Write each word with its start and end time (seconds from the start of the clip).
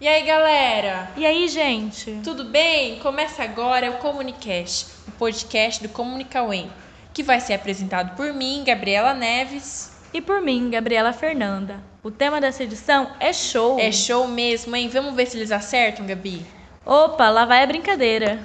E 0.00 0.08
aí, 0.08 0.24
galera? 0.24 1.10
E 1.14 1.26
aí, 1.26 1.46
gente? 1.46 2.22
Tudo 2.24 2.42
bem? 2.42 2.98
Começa 3.00 3.42
agora 3.42 3.90
o 3.90 3.98
Comunicast, 3.98 4.86
o 5.06 5.10
podcast 5.10 5.82
do 5.82 5.90
Comunicauem, 5.90 6.72
que 7.12 7.22
vai 7.22 7.38
ser 7.38 7.52
apresentado 7.52 8.16
por 8.16 8.32
mim, 8.32 8.64
Gabriela 8.66 9.12
Neves. 9.12 9.92
E 10.14 10.22
por 10.22 10.40
mim, 10.40 10.70
Gabriela 10.70 11.12
Fernanda. 11.12 11.82
O 12.02 12.10
tema 12.10 12.40
dessa 12.40 12.64
edição 12.64 13.10
é 13.20 13.30
show. 13.30 13.78
É 13.78 13.92
show 13.92 14.26
mesmo, 14.26 14.74
hein? 14.74 14.88
Vamos 14.88 15.14
ver 15.14 15.26
se 15.26 15.36
eles 15.36 15.52
acertam, 15.52 16.06
Gabi? 16.06 16.46
Opa, 16.86 17.28
lá 17.28 17.44
vai 17.44 17.62
a 17.62 17.66
brincadeira. 17.66 18.42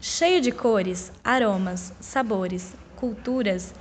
Cheio 0.00 0.40
de 0.40 0.50
cores, 0.50 1.12
aromas, 1.22 1.92
sabores, 2.00 2.74
culturas, 2.96 3.72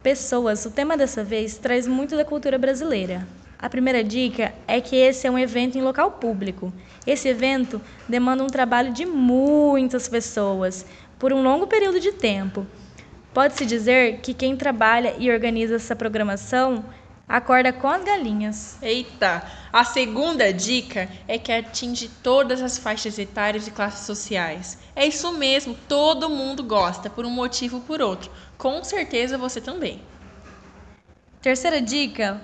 pessoas, 0.00 0.64
o 0.64 0.70
tema 0.70 0.96
dessa 0.96 1.24
vez 1.24 1.58
traz 1.58 1.88
muito 1.88 2.16
da 2.16 2.24
cultura 2.24 2.56
brasileira. 2.56 3.26
A 3.58 3.70
primeira 3.70 4.04
dica 4.04 4.54
é 4.66 4.80
que 4.80 4.94
esse 4.94 5.26
é 5.26 5.30
um 5.30 5.38
evento 5.38 5.78
em 5.78 5.82
local 5.82 6.12
público. 6.12 6.72
Esse 7.06 7.28
evento 7.28 7.80
demanda 8.06 8.44
um 8.44 8.48
trabalho 8.48 8.92
de 8.92 9.06
muitas 9.06 10.08
pessoas 10.08 10.84
por 11.18 11.32
um 11.32 11.42
longo 11.42 11.66
período 11.66 11.98
de 11.98 12.12
tempo. 12.12 12.66
Pode-se 13.32 13.64
dizer 13.64 14.20
que 14.20 14.34
quem 14.34 14.56
trabalha 14.56 15.14
e 15.18 15.30
organiza 15.30 15.76
essa 15.76 15.96
programação 15.96 16.84
acorda 17.26 17.72
com 17.72 17.88
as 17.88 18.04
galinhas. 18.04 18.78
Eita! 18.82 19.42
A 19.72 19.84
segunda 19.84 20.52
dica 20.52 21.08
é 21.26 21.38
que 21.38 21.50
atinge 21.50 22.08
todas 22.22 22.62
as 22.62 22.76
faixas 22.76 23.18
etárias 23.18 23.66
e 23.66 23.70
classes 23.70 24.06
sociais. 24.06 24.78
É 24.94 25.06
isso 25.06 25.32
mesmo, 25.32 25.74
todo 25.88 26.30
mundo 26.30 26.62
gosta, 26.62 27.08
por 27.08 27.24
um 27.24 27.30
motivo 27.30 27.76
ou 27.76 27.82
por 27.82 28.02
outro. 28.02 28.30
Com 28.56 28.84
certeza 28.84 29.38
você 29.38 29.60
também. 29.60 30.02
Terceira 31.40 31.80
dica 31.80 32.40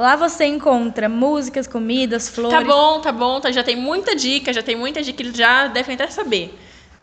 Lá 0.00 0.16
você 0.16 0.46
encontra 0.46 1.10
músicas, 1.10 1.66
comidas, 1.66 2.26
flores. 2.26 2.58
Tá 2.58 2.64
bom, 2.64 3.02
tá 3.02 3.12
bom, 3.12 3.38
tá, 3.38 3.52
já 3.52 3.62
tem 3.62 3.76
muita 3.76 4.16
dica, 4.16 4.50
já 4.50 4.62
tem 4.62 4.74
muita 4.74 5.02
dica 5.02 5.14
que 5.14 5.22
eles 5.24 5.36
já 5.36 5.66
devem 5.66 5.94
até 5.94 6.06
saber. 6.06 6.58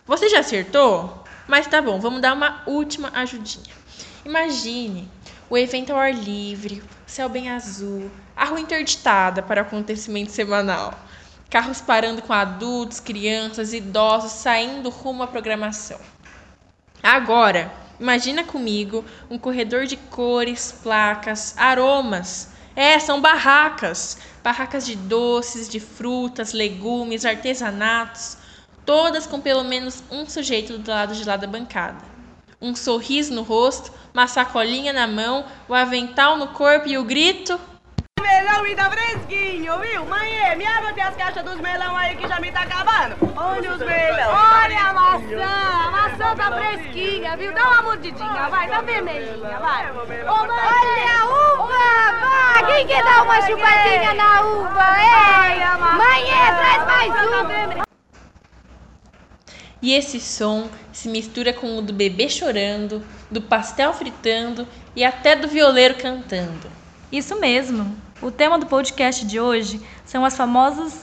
Você 0.08 0.28
já 0.28 0.40
acertou? 0.40 1.24
Mas 1.48 1.68
tá 1.68 1.80
bom, 1.80 2.00
vamos 2.00 2.22
dar 2.22 2.34
uma 2.34 2.64
última 2.66 3.12
ajudinha. 3.14 3.72
Imagine 4.26 5.08
o 5.48 5.56
evento 5.56 5.92
ao 5.92 6.00
ar 6.00 6.12
livre, 6.12 6.82
céu 7.06 7.30
bem 7.30 7.52
azul, 7.52 8.10
a 8.36 8.46
rua 8.46 8.60
interditada 8.60 9.44
para 9.44 9.62
o 9.62 9.66
acontecimento 9.68 10.32
semanal. 10.32 10.92
Carros 11.52 11.80
parando 11.80 12.24
com 12.24 12.34
adultos, 12.34 13.00
crianças, 13.00 13.74
idosos 13.74 14.32
saindo 14.32 14.90
rumo 14.90 15.22
à 15.22 15.28
programação. 15.28 16.00
Agora, 17.04 17.72
imagina 18.00 18.44
comigo 18.44 19.06
um 19.30 19.38
corredor 19.38 19.86
de 19.86 19.98
cores, 19.98 20.72
placas, 20.82 21.54
aromas 21.60 22.57
é, 22.78 23.00
são 23.00 23.20
barracas. 23.20 24.20
Barracas 24.44 24.86
de 24.86 24.96
doces, 24.96 25.68
de 25.68 25.80
frutas, 25.80 26.54
legumes, 26.54 27.26
artesanatos, 27.26 28.38
todas 28.86 29.26
com 29.26 29.42
pelo 29.42 29.64
menos 29.64 30.04
um 30.12 30.30
sujeito 30.30 30.78
do 30.78 30.92
lado 30.92 31.16
de 31.16 31.26
lá 31.26 31.36
da 31.36 31.48
bancada. 31.48 32.06
Um 32.62 32.76
sorriso 32.76 33.34
no 33.34 33.42
rosto, 33.42 33.92
uma 34.14 34.28
sacolinha 34.28 34.94
na 34.94 35.08
mão, 35.08 35.44
o 35.68 35.74
avental 35.74 36.38
no 36.38 36.50
corpo 36.50 36.88
e 36.88 37.00
o 37.00 37.04
grito 37.04 37.60
melão 38.58 38.68
e 38.68 38.76
tá 38.76 38.90
fresquinho, 38.90 39.80
viu? 39.80 40.06
Mãe, 40.06 40.56
me 40.56 40.66
abre 40.66 41.02
as 41.02 41.16
caixas 41.16 41.44
dos 41.44 41.60
melão 41.60 41.96
aí 41.96 42.16
que 42.16 42.28
já 42.28 42.40
me 42.40 42.52
tá 42.52 42.62
acabando. 42.62 43.16
Olha 43.36 43.74
os 43.74 43.80
melão. 43.80 44.30
Olha 44.30 44.82
a 44.82 44.94
maçã, 44.94 45.88
a 45.88 45.92
maçã 45.92 46.36
tá 46.36 46.52
fresquinha, 46.52 47.38
viu? 47.38 47.54
Dá 47.54 47.70
uma 47.70 47.82
mordidinha, 47.84 48.50
vai, 48.50 48.68
tá 48.68 48.82
vermelhinha, 48.82 49.60
vai. 49.60 49.92
Ô, 49.92 50.06
mãe, 50.06 50.24
Olha 50.28 51.20
a 51.20 51.64
uva, 51.64 51.74
vai. 52.22 52.76
Quem 52.76 52.88
quer 52.88 53.04
dar 53.04 53.24
uma 53.24 53.42
chupadinha 53.42 54.14
na 54.14 54.42
uva, 54.42 54.86
é? 55.02 55.78
Mãe, 55.78 56.26
traz 56.26 56.86
mais 56.86 57.28
uma. 57.28 57.88
E 59.80 59.94
esse 59.94 60.20
som 60.20 60.70
se 60.92 61.08
mistura 61.08 61.54
com 61.54 61.78
o 61.78 61.82
do 61.84 61.94
bebê 61.94 62.28
chorando, 62.28 63.06
do 63.30 63.40
pastel 63.40 63.94
fritando 63.94 64.68
e 64.96 65.06
até 65.06 65.36
do 65.36 65.48
violeiro 65.48 65.96
cantando. 65.96 66.68
Isso 67.12 67.40
mesmo. 67.40 68.07
O 68.20 68.32
tema 68.32 68.58
do 68.58 68.66
podcast 68.66 69.24
de 69.26 69.40
hoje 69.40 69.80
são 70.04 70.26
as 70.26 70.36
famosas, 70.36 70.94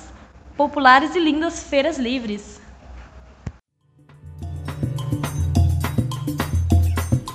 populares 0.57 1.15
e 1.15 1.21
lindas 1.21 1.63
feiras 1.63 1.97
livres. 1.97 2.61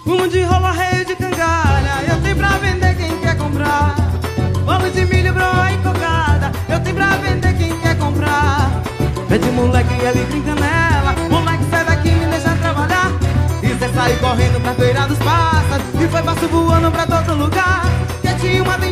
Fumo 0.03 0.27
de 0.27 0.41
rola, 0.41 0.71
rei 0.73 1.05
de 1.05 1.15
cangalha, 1.15 2.03
eu 2.11 2.21
tenho 2.21 2.35
pra 2.35 2.57
vender 2.57 2.93
quem 2.97 3.19
quer 3.21 3.37
comprar. 3.37 3.95
Bolo 4.65 4.91
de 4.91 5.05
milho, 5.05 5.33
broa 5.33 5.71
e 5.71 5.77
cocada, 5.77 6.51
eu 6.67 6.83
tenho 6.83 6.95
pra 6.97 7.15
vender 7.15 7.57
quem 7.57 7.79
quer 7.79 7.97
comprar. 7.97 8.69
Pede 9.29 9.49
moleque 9.51 10.05
ali 10.05 10.25
brinca 10.25 10.55
nela, 10.55 11.15
moleque 11.29 11.63
sai 11.69 11.85
daqui 11.85 12.11
me 12.11 12.25
deixa 12.25 12.53
trabalhar. 12.57 13.11
E 13.63 13.67
cê 13.79 13.93
sai 13.93 14.17
correndo 14.17 14.61
pra 14.61 14.73
feira 14.73 15.07
dos 15.07 15.19
pássaros, 15.19 15.85
e 16.01 16.07
foi 16.09 16.21
passo 16.21 16.47
voando 16.49 16.91
pra 16.91 17.07
todo 17.07 17.33
lugar. 17.37 17.83
Que 18.21 18.33
tinha 18.41 18.61
uma 18.61 18.77
da 18.77 18.87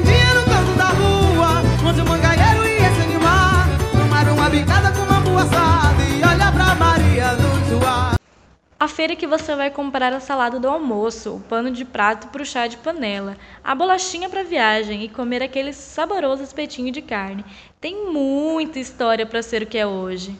mangaeiro 2.05 2.65
ia 2.65 2.93
se 2.93 3.01
animar. 3.01 3.67
Tomar 3.91 4.27
uma 4.29 4.49
bicada 4.49 4.91
com 4.91 5.03
uma 5.03 5.19
boa 5.21 5.43
assada 5.43 6.03
e 6.03 6.17
olhar 6.17 6.53
pra 6.53 6.75
Maria 6.75 7.35
do 7.35 7.69
Joá. 7.69 8.15
A 8.79 8.87
feira 8.87 9.15
que 9.15 9.25
você 9.25 9.55
vai 9.55 9.71
comprar 9.71 10.13
a 10.13 10.19
salada 10.19 10.59
do 10.59 10.67
almoço, 10.67 11.35
o 11.35 11.39
pano 11.39 11.71
de 11.71 11.83
prato 11.83 12.27
para 12.27 12.43
o 12.43 12.45
chá 12.45 12.67
de 12.67 12.77
panela, 12.77 13.35
a 13.63 13.73
bolachinha 13.73 14.29
para 14.29 14.43
viagem 14.43 15.03
e 15.03 15.09
comer 15.09 15.41
aquele 15.41 15.73
saboroso 15.73 16.43
espetinho 16.43 16.91
de 16.91 17.01
carne. 17.01 17.43
Tem 17.81 18.11
muita 18.11 18.79
história 18.79 19.25
para 19.25 19.41
ser 19.41 19.63
o 19.63 19.65
que 19.65 19.77
é 19.77 19.87
hoje. 19.87 20.39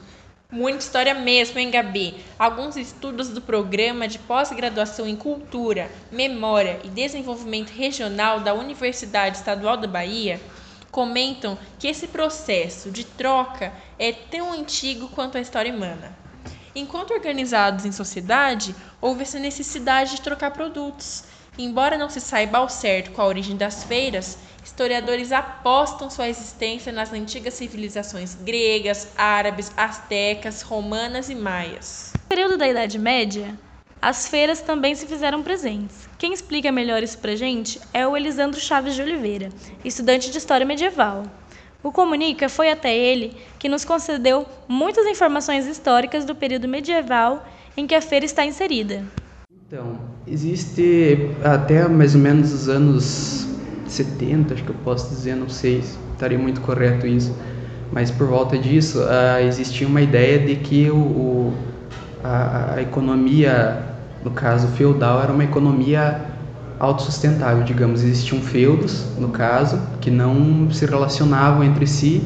Muita 0.51 0.79
história 0.79 1.13
mesmo, 1.13 1.59
hein, 1.59 1.71
Gabi? 1.71 2.13
Alguns 2.39 2.77
estudos 2.77 3.29
do 3.29 3.41
programa 3.41 4.07
de 4.07 4.17
pós-graduação 4.19 5.05
em 5.05 5.15
Cultura, 5.15 5.91
Memória 6.11 6.79
e 6.85 6.87
Desenvolvimento 6.87 7.71
Regional 7.71 8.39
da 8.39 8.53
Universidade 8.53 9.37
Estadual 9.37 9.75
da 9.75 9.87
Bahia 9.87 10.39
comentam 10.97 11.59
que 11.77 11.87
esse 11.87 12.07
processo 12.07 12.89
de 12.89 13.03
troca 13.03 13.71
é 13.99 14.11
tão 14.11 14.51
antigo 14.51 15.07
quanto 15.09 15.37
a 15.37 15.39
história 15.39 15.71
humana. 15.71 16.17
Enquanto 16.73 17.13
organizados 17.13 17.85
em 17.85 17.91
sociedade, 17.91 18.75
houve 18.99 19.21
essa 19.21 19.37
necessidade 19.37 20.15
de 20.15 20.23
trocar 20.23 20.49
produtos. 20.49 21.23
Embora 21.55 21.99
não 21.99 22.09
se 22.09 22.19
saiba 22.19 22.57
ao 22.57 22.67
certo 22.67 23.11
qual 23.11 23.27
a 23.27 23.29
origem 23.29 23.55
das 23.55 23.83
feiras, 23.83 24.39
historiadores 24.63 25.31
apostam 25.31 26.09
sua 26.09 26.29
existência 26.29 26.91
nas 26.91 27.13
antigas 27.13 27.53
civilizações 27.53 28.33
gregas, 28.33 29.09
árabes, 29.15 29.71
astecas, 29.77 30.63
romanas 30.63 31.29
e 31.29 31.35
maias. 31.35 32.11
No 32.15 32.27
período 32.27 32.57
da 32.57 32.67
Idade 32.67 32.97
Média, 32.97 33.53
as 34.01 34.27
feiras 34.27 34.61
também 34.61 34.95
se 34.95 35.05
fizeram 35.05 35.43
presentes. 35.43 36.06
Quem 36.17 36.33
explica 36.33 36.71
melhor 36.71 37.03
isso 37.03 37.17
pra 37.19 37.35
gente 37.35 37.79
é 37.93 38.07
o 38.07 38.17
Elisandro 38.17 38.59
Chaves 38.59 38.95
de 38.95 39.01
Oliveira, 39.01 39.49
estudante 39.85 40.31
de 40.31 40.37
História 40.39 40.65
Medieval. 40.65 41.23
O 41.83 41.91
Comunica 41.91 42.49
foi 42.49 42.71
até 42.71 42.95
ele 42.95 43.37
que 43.59 43.69
nos 43.69 43.85
concedeu 43.85 44.45
muitas 44.67 45.05
informações 45.05 45.67
históricas 45.67 46.25
do 46.25 46.33
período 46.33 46.67
medieval 46.67 47.47
em 47.77 47.85
que 47.85 47.93
a 47.93 48.01
feira 48.01 48.25
está 48.25 48.43
inserida. 48.43 49.05
Então, 49.67 49.99
existe 50.25 51.29
até 51.43 51.87
mais 51.87 52.15
ou 52.15 52.21
menos 52.21 52.51
os 52.51 52.67
anos 52.67 53.47
70, 53.85 54.55
acho 54.55 54.63
que 54.63 54.69
eu 54.69 54.75
posso 54.83 55.09
dizer, 55.09 55.35
não 55.35 55.49
sei 55.49 55.83
se 55.83 55.99
estaria 56.13 56.39
muito 56.39 56.61
correto 56.61 57.05
isso, 57.05 57.35
mas 57.91 58.09
por 58.09 58.27
volta 58.27 58.57
disso 58.57 58.99
uh, 59.01 59.45
existia 59.47 59.87
uma 59.87 60.01
ideia 60.01 60.39
de 60.39 60.55
que 60.55 60.89
o, 60.89 60.97
o 60.97 61.53
a, 62.23 62.75
a, 62.75 62.81
economia, 62.81 63.96
no 64.27 64.31
caso 64.33 64.67
feudal, 64.67 65.23
era 65.23 65.31
uma 65.31 65.45
economia 65.45 66.19
autossustentável, 66.77 67.63
digamos. 67.63 68.03
Existiam 68.03 68.41
feudos, 68.41 69.05
no 69.17 69.29
caso, 69.29 69.79
que 70.01 70.11
não 70.11 70.69
se 70.69 70.85
relacionavam 70.85 71.63
entre 71.63 71.87
si 71.87 72.21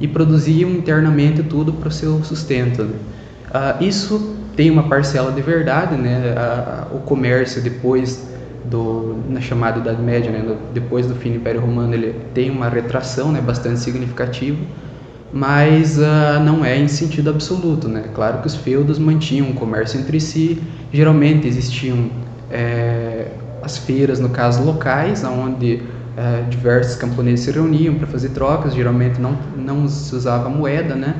e 0.00 0.08
produziam 0.08 0.70
internamente 0.70 1.42
tudo 1.42 1.74
para 1.74 1.88
o 1.88 1.92
seu 1.92 2.24
sustento. 2.24 2.82
Uh, 2.82 3.84
isso 3.84 4.34
tem 4.56 4.70
uma 4.70 4.84
parcela 4.84 5.30
de 5.30 5.42
verdade, 5.42 5.94
né? 5.94 6.34
Uh, 6.90 6.96
o 6.96 7.00
comércio 7.00 7.60
depois 7.60 8.26
do 8.64 9.16
na 9.28 9.40
chamada 9.40 9.78
Idade 9.78 10.00
Média, 10.00 10.30
né? 10.30 10.56
depois 10.72 11.06
do 11.06 11.14
fim 11.14 11.32
do 11.32 11.36
Império 11.36 11.60
Romano, 11.60 11.92
ele 11.92 12.14
tem 12.32 12.50
uma 12.50 12.68
retração, 12.68 13.30
né? 13.30 13.42
Bastante 13.42 13.78
significativa, 13.80 14.56
mas 15.32 15.98
uh, 15.98 16.40
não 16.44 16.64
é 16.64 16.78
em 16.78 16.88
sentido 16.88 17.30
absoluto, 17.30 17.88
né? 17.88 18.04
Claro 18.14 18.40
que 18.40 18.46
os 18.46 18.54
feudos 18.54 18.98
mantinham 18.98 19.50
o 19.50 19.54
comércio 19.54 19.98
entre 19.98 20.20
si, 20.20 20.62
geralmente 20.92 21.46
existiam 21.46 22.10
é, 22.50 23.28
as 23.62 23.78
feiras, 23.78 24.20
no 24.20 24.28
caso 24.28 24.62
locais, 24.62 25.24
onde 25.24 25.80
é, 26.16 26.42
diversos 26.50 26.96
camponeses 26.96 27.46
se 27.46 27.50
reuniam 27.50 27.94
para 27.94 28.06
fazer 28.06 28.28
trocas, 28.30 28.74
geralmente 28.74 29.18
não, 29.18 29.38
não 29.56 29.88
se 29.88 30.14
usava 30.14 30.48
moeda, 30.50 30.94
né? 30.94 31.14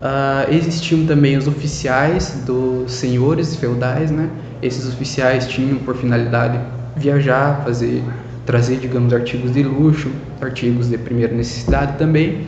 Uh, 0.00 0.54
existiam 0.54 1.04
também 1.04 1.36
os 1.36 1.46
oficiais 1.46 2.42
dos 2.46 2.90
senhores 2.90 3.54
feudais, 3.56 4.10
né? 4.10 4.30
Esses 4.62 4.88
oficiais 4.88 5.46
tinham 5.46 5.76
por 5.76 5.94
finalidade 5.94 6.58
viajar, 6.96 7.62
fazer 7.62 8.02
trazer, 8.46 8.78
digamos, 8.78 9.12
artigos 9.12 9.52
de 9.52 9.62
luxo, 9.62 10.10
artigos 10.40 10.88
de 10.88 10.96
primeira 10.96 11.34
necessidade 11.34 11.98
também. 11.98 12.46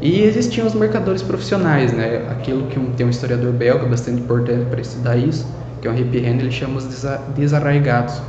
E 0.00 0.22
existiam 0.22 0.66
os 0.66 0.74
mercadores 0.74 1.22
profissionais, 1.22 1.92
né? 1.92 2.26
Aquilo 2.30 2.66
que 2.68 2.78
um, 2.78 2.92
tem 2.92 3.06
um 3.06 3.10
historiador 3.10 3.52
belga 3.52 3.86
bastante 3.86 4.20
importante 4.20 4.66
para 4.66 4.80
estudar 4.80 5.16
isso, 5.16 5.46
que 5.80 5.88
é 5.88 5.90
o 5.90 5.94
Henri 5.94 6.18
Henry, 6.18 6.40
ele 6.40 6.50
chama 6.50 6.78
os 6.78 6.84
desa 6.84 7.20
desarraigados. 7.36 8.20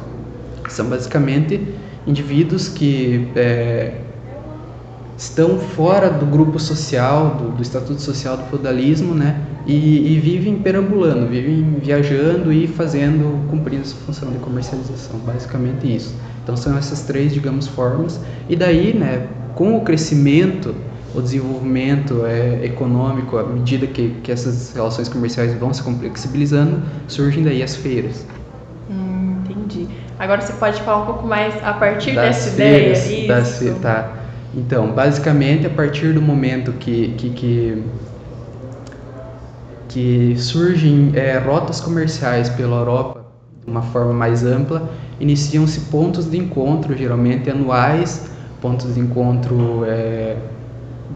São 0.67 0.87
basicamente 0.87 1.61
indivíduos 2.07 2.69
que 2.69 3.27
é, 3.35 3.93
estão 5.17 5.59
fora 5.59 6.09
do 6.09 6.25
grupo 6.25 6.57
social, 6.59 7.35
do, 7.35 7.57
do 7.57 7.61
estatuto 7.61 8.01
social 8.01 8.37
do 8.37 8.43
feudalismo, 8.45 9.13
né? 9.13 9.41
E, 9.67 10.13
e, 10.13 10.19
vivem 10.19 10.55
perambulando, 10.59 11.27
vivem 11.27 11.75
viajando 11.83 12.51
e 12.51 12.65
fazendo, 12.65 13.47
cumprindo 13.49 13.83
essa 13.83 13.95
função 14.05 14.31
de 14.31 14.39
comercialização, 14.39 15.19
basicamente 15.19 15.95
isso. 15.95 16.15
Então 16.43 16.57
são 16.57 16.75
essas 16.77 17.01
três, 17.01 17.33
digamos, 17.33 17.67
formas. 17.67 18.19
E 18.47 18.55
daí, 18.55 18.93
né, 18.93 19.27
com 19.53 19.77
o 19.77 19.81
crescimento, 19.81 20.73
o 21.13 21.21
desenvolvimento 21.21 22.25
é, 22.25 22.65
econômico, 22.65 23.37
à 23.37 23.43
medida 23.43 23.87
que, 23.87 24.09
que 24.23 24.31
essas 24.31 24.73
relações 24.73 25.09
comerciais 25.09 25.53
vão 25.55 25.73
se 25.73 25.81
complexibilizando, 25.81 26.81
surgem 27.07 27.43
daí 27.43 27.63
as 27.63 27.75
feiras. 27.75 28.25
Hum, 28.89 29.41
entendi. 29.49 29.87
Agora 30.19 30.41
você 30.41 30.53
pode 30.53 30.81
falar 30.81 31.03
um 31.03 31.05
pouco 31.05 31.27
mais 31.27 31.55
a 31.63 31.73
partir 31.73 32.13
das 32.13 32.35
dessa 32.35 32.51
feiras, 32.51 33.05
ideia? 33.05 33.27
das 33.27 33.61
Isso. 33.61 33.75
tá. 33.81 34.13
Então, 34.53 34.91
basicamente, 34.91 35.65
a 35.65 35.69
partir 35.69 36.13
do 36.13 36.21
momento 36.21 36.73
que, 36.73 37.09
que, 37.17 37.29
que, 37.29 37.83
que 39.87 40.35
surgem 40.37 41.11
é, 41.15 41.37
rotas 41.37 41.79
comerciais 41.79 42.49
pela 42.49 42.77
Europa 42.77 43.25
de 43.63 43.71
uma 43.71 43.81
forma 43.81 44.13
mais 44.13 44.43
ampla, 44.43 44.89
iniciam-se 45.19 45.81
pontos 45.81 46.29
de 46.29 46.37
encontro, 46.37 46.97
geralmente 46.97 47.49
anuais, 47.49 48.29
pontos 48.59 48.95
de 48.95 48.99
encontro 48.99 49.85
é, 49.85 50.35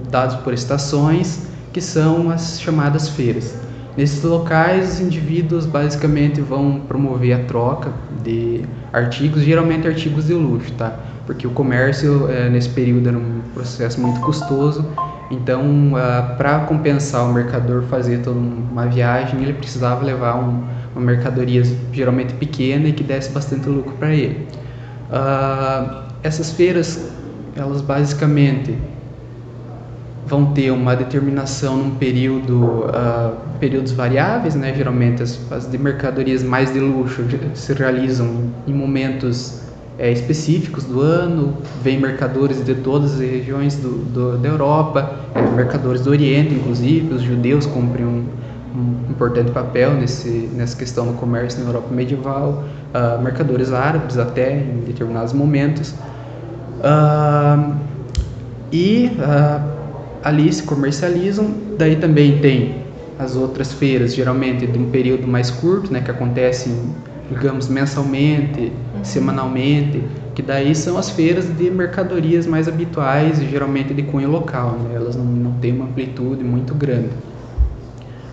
dados 0.10 0.36
por 0.38 0.54
estações, 0.54 1.48
que 1.72 1.81
são 1.81 2.30
as 2.30 2.60
chamadas 2.62 3.10
feiras. 3.10 3.56
Nesses 3.95 4.24
locais, 4.24 4.94
os 4.94 5.00
indivíduos 5.00 5.66
basicamente 5.66 6.42
vão 6.42 6.81
promover 6.88 7.34
a 7.34 7.44
troca 7.45 7.92
de 8.24 8.66
artigos, 8.92 9.44
geralmente 9.44 9.88
artigos 9.88 10.25
de 10.25 10.34
luxo, 10.34 10.72
tá? 10.74 10.95
Porque 11.28 11.45
o 11.45 11.51
comércio 11.51 12.28
eh, 12.30 12.50
nesse 12.50 12.69
período 12.69 13.07
era 13.07 13.18
um 13.18 13.42
processo 13.54 14.01
muito 14.01 14.19
custoso, 14.22 14.86
então 15.30 15.94
para 16.38 16.62
compensar 16.62 17.24
o 17.30 17.34
mercador 17.34 17.84
fazer 17.84 18.19
toda 18.19 18.38
uma 18.38 18.88
viagem, 18.88 19.42
ele 19.42 19.54
precisava 19.54 20.04
levar 20.04 20.38
um, 20.38 20.63
uma 20.95 21.06
mercadoria 21.06 21.63
geralmente 21.92 22.34
pequena 22.34 22.90
e 22.90 22.94
que 22.94 23.04
desse 23.04 23.31
bastante 23.31 23.69
lucro 23.69 23.94
para 23.94 24.13
ele. 24.13 24.48
Ah, 25.12 26.07
essas 26.24 26.51
feiras, 26.51 27.12
elas 27.56 27.81
basicamente 27.81 28.75
vão 30.25 30.54
ter 30.54 30.72
uma 30.72 30.96
determinação 30.96 31.78
num 31.78 31.92
período, 31.96 32.86
uh, 32.86 33.36
períodos 33.60 33.92
variáveis, 33.92 34.56
né? 34.56 34.74
Geralmente 34.75 35.24
as, 35.24 35.40
as 35.52 35.70
de 35.70 35.78
mercadorias 35.78 36.44
mais 36.44 36.72
de 36.72 36.80
luxo 36.80 37.24
se 37.54 37.74
realizam 37.74 38.52
em 38.68 38.74
momentos 38.74 39.62
é, 39.98 40.12
específicos 40.12 40.86
do 40.86 41.02
ano, 41.02 41.56
vem 41.84 42.00
mercadores 42.00 42.64
de 42.64 42.74
todas 42.75 43.14
as 43.14 43.20
regiões 43.20 43.75
do, 43.75 43.90
do, 44.06 44.38
da 44.38 44.50
Europa, 44.50 45.20
é, 45.36 45.42
mercadores 45.56 46.02
do 46.02 46.10
Oriente, 46.10 46.54
inclusive, 46.54 47.14
os 47.14 47.22
judeus 47.22 47.66
cumprem 47.66 48.06
um, 48.06 48.26
um 48.76 49.12
importante 49.12 49.52
papel 49.52 49.94
nesse, 49.94 50.50
nessa 50.56 50.76
questão 50.76 51.06
do 51.08 51.14
comércio 51.14 51.60
na 51.62 51.69
Europa 51.69 51.94
medieval, 51.94 52.64
uh, 52.94 53.22
mercadores 53.22 53.72
árabes 53.72 54.18
até 54.18 54.62
em 54.62 54.80
determinados 54.86 55.31
momentos. 55.31 55.94
Uh, 56.80 57.76
e 58.72 59.12
ali 60.24 60.52
se 60.52 60.64
comercializam. 60.64 61.54
Daí 61.78 61.96
também 61.96 62.40
tem 62.40 62.84
as 63.20 63.36
outras 63.36 63.74
feiras, 63.74 64.16
geralmente 64.16 64.66
de 64.66 64.78
um 64.78 64.90
período 64.90 65.28
mais 65.28 65.52
curto, 65.52 65.92
né, 65.92 66.02
que 66.02 66.10
acontecem, 66.10 66.74
digamos, 67.30 67.68
mensalmente, 67.68 68.72
uhum. 68.96 69.04
semanalmente, 69.04 70.04
que 70.34 70.42
daí 70.42 70.74
são 70.74 70.98
as 70.98 71.10
feiras 71.10 71.46
de 71.46 71.70
mercadorias 71.70 72.48
mais 72.48 72.68
habituais 72.68 73.40
e 73.40 73.46
geralmente 73.48 73.94
de 73.94 74.04
cunho 74.04 74.30
local, 74.31 74.72
né, 74.72 74.96
elas 74.96 75.16
não, 75.16 75.25
não 75.25 75.52
têm 75.54 75.74
uma 75.74 75.86
amplitude 75.86 76.44
muito 76.44 76.74
grande. 76.74 77.10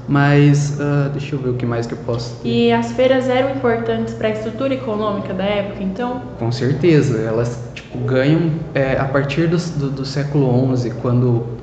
Mas, 0.08 0.76
uh, 0.80 1.08
deixa 1.10 1.36
eu 1.36 1.38
ver 1.38 1.50
o 1.50 1.54
que 1.54 1.64
mais 1.64 1.86
que 1.86 1.92
eu 1.92 1.98
posso... 1.98 2.36
E 2.44 2.72
as 2.72 2.90
feiras 2.90 3.28
eram 3.28 3.54
importantes 3.54 4.12
para 4.14 4.26
a 4.26 4.32
estrutura 4.32 4.74
econômica 4.74 5.32
da 5.32 5.44
época, 5.44 5.84
então? 5.84 6.22
Com 6.36 6.50
certeza, 6.50 7.18
elas 7.18 7.56
tipo, 7.74 7.96
ganham 7.98 8.50
é, 8.74 8.96
a 8.98 9.04
partir 9.04 9.46
do, 9.46 9.56
do, 9.56 9.90
do 9.90 10.04
século 10.04 10.76
XI, 10.76 10.90
quando 11.00 11.59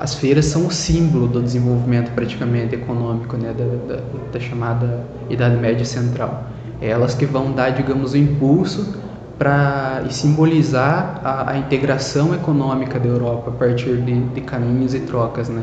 as 0.00 0.14
feiras 0.14 0.46
são 0.46 0.66
o 0.66 0.70
símbolo 0.70 1.26
do 1.26 1.42
desenvolvimento 1.42 2.12
praticamente 2.12 2.74
econômico 2.74 3.36
né, 3.36 3.52
da, 3.52 3.94
da, 3.94 4.02
da, 4.32 4.40
chamada 4.40 5.04
Idade 5.28 5.56
Média 5.56 5.84
Central. 5.84 6.44
É 6.80 6.88
elas 6.88 7.14
que 7.14 7.26
vão 7.26 7.50
dar, 7.52 7.70
digamos, 7.70 8.12
o 8.12 8.16
impulso 8.16 8.96
para 9.36 10.04
simbolizar 10.10 11.20
a, 11.24 11.50
a, 11.52 11.58
integração 11.58 12.32
econômica 12.34 12.98
da 12.98 13.08
Europa 13.08 13.50
a 13.50 13.54
partir 13.54 13.96
de, 13.96 14.20
de 14.20 14.40
caminhos 14.40 14.94
e 14.94 15.00
trocas, 15.00 15.48
né? 15.48 15.62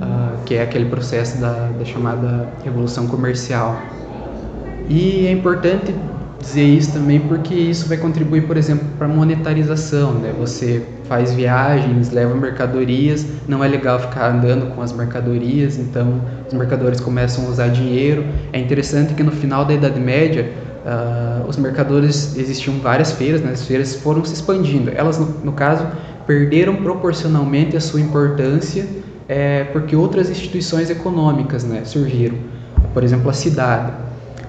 Uh, 0.00 0.44
que 0.44 0.54
é 0.54 0.62
aquele 0.62 0.86
processo 0.86 1.38
da, 1.38 1.70
da 1.78 1.84
chamada 1.84 2.48
Revolução 2.62 3.06
Comercial. 3.06 3.80
E 4.88 5.26
é 5.26 5.32
importante 5.32 5.94
dizer 6.40 6.64
isso 6.64 6.92
também 6.92 7.18
porque 7.18 7.54
isso 7.54 7.88
vai 7.88 7.96
contribuir, 7.96 8.46
por 8.46 8.56
exemplo, 8.56 8.86
para 8.98 9.06
a 9.06 9.10
monetarização, 9.10 10.12
né? 10.12 10.34
Você 10.38 10.84
faz 11.08 11.32
viagens, 11.32 12.10
leva 12.10 12.34
mercadorias, 12.34 13.26
não 13.48 13.62
é 13.62 13.68
legal 13.68 13.98
ficar 13.98 14.30
andando 14.32 14.74
com 14.74 14.82
as 14.82 14.92
mercadorias, 14.92 15.78
então 15.78 16.20
os 16.46 16.54
mercadores 16.54 17.00
começam 17.00 17.46
a 17.46 17.48
usar 17.48 17.68
dinheiro. 17.68 18.24
É 18.52 18.58
interessante 18.58 19.14
que 19.14 19.22
no 19.22 19.32
final 19.32 19.64
da 19.64 19.74
Idade 19.74 20.00
Média, 20.00 20.52
uh, 20.84 21.48
os 21.48 21.56
mercadores 21.56 22.36
existiam 22.36 22.78
várias 22.78 23.12
feiras, 23.12 23.40
né? 23.40 23.52
As 23.52 23.66
feiras 23.66 23.94
foram 23.96 24.24
se 24.24 24.34
expandindo. 24.34 24.90
Elas, 24.94 25.18
no, 25.18 25.26
no 25.44 25.52
caso, 25.52 25.86
perderam 26.26 26.76
proporcionalmente 26.76 27.76
a 27.76 27.80
sua 27.80 28.00
importância 28.00 28.86
é, 29.28 29.64
porque 29.64 29.96
outras 29.96 30.30
instituições 30.30 30.90
econômicas, 30.90 31.64
né, 31.64 31.82
surgiram. 31.84 32.36
Por 32.94 33.02
exemplo, 33.02 33.28
a 33.28 33.32
cidade 33.32 33.92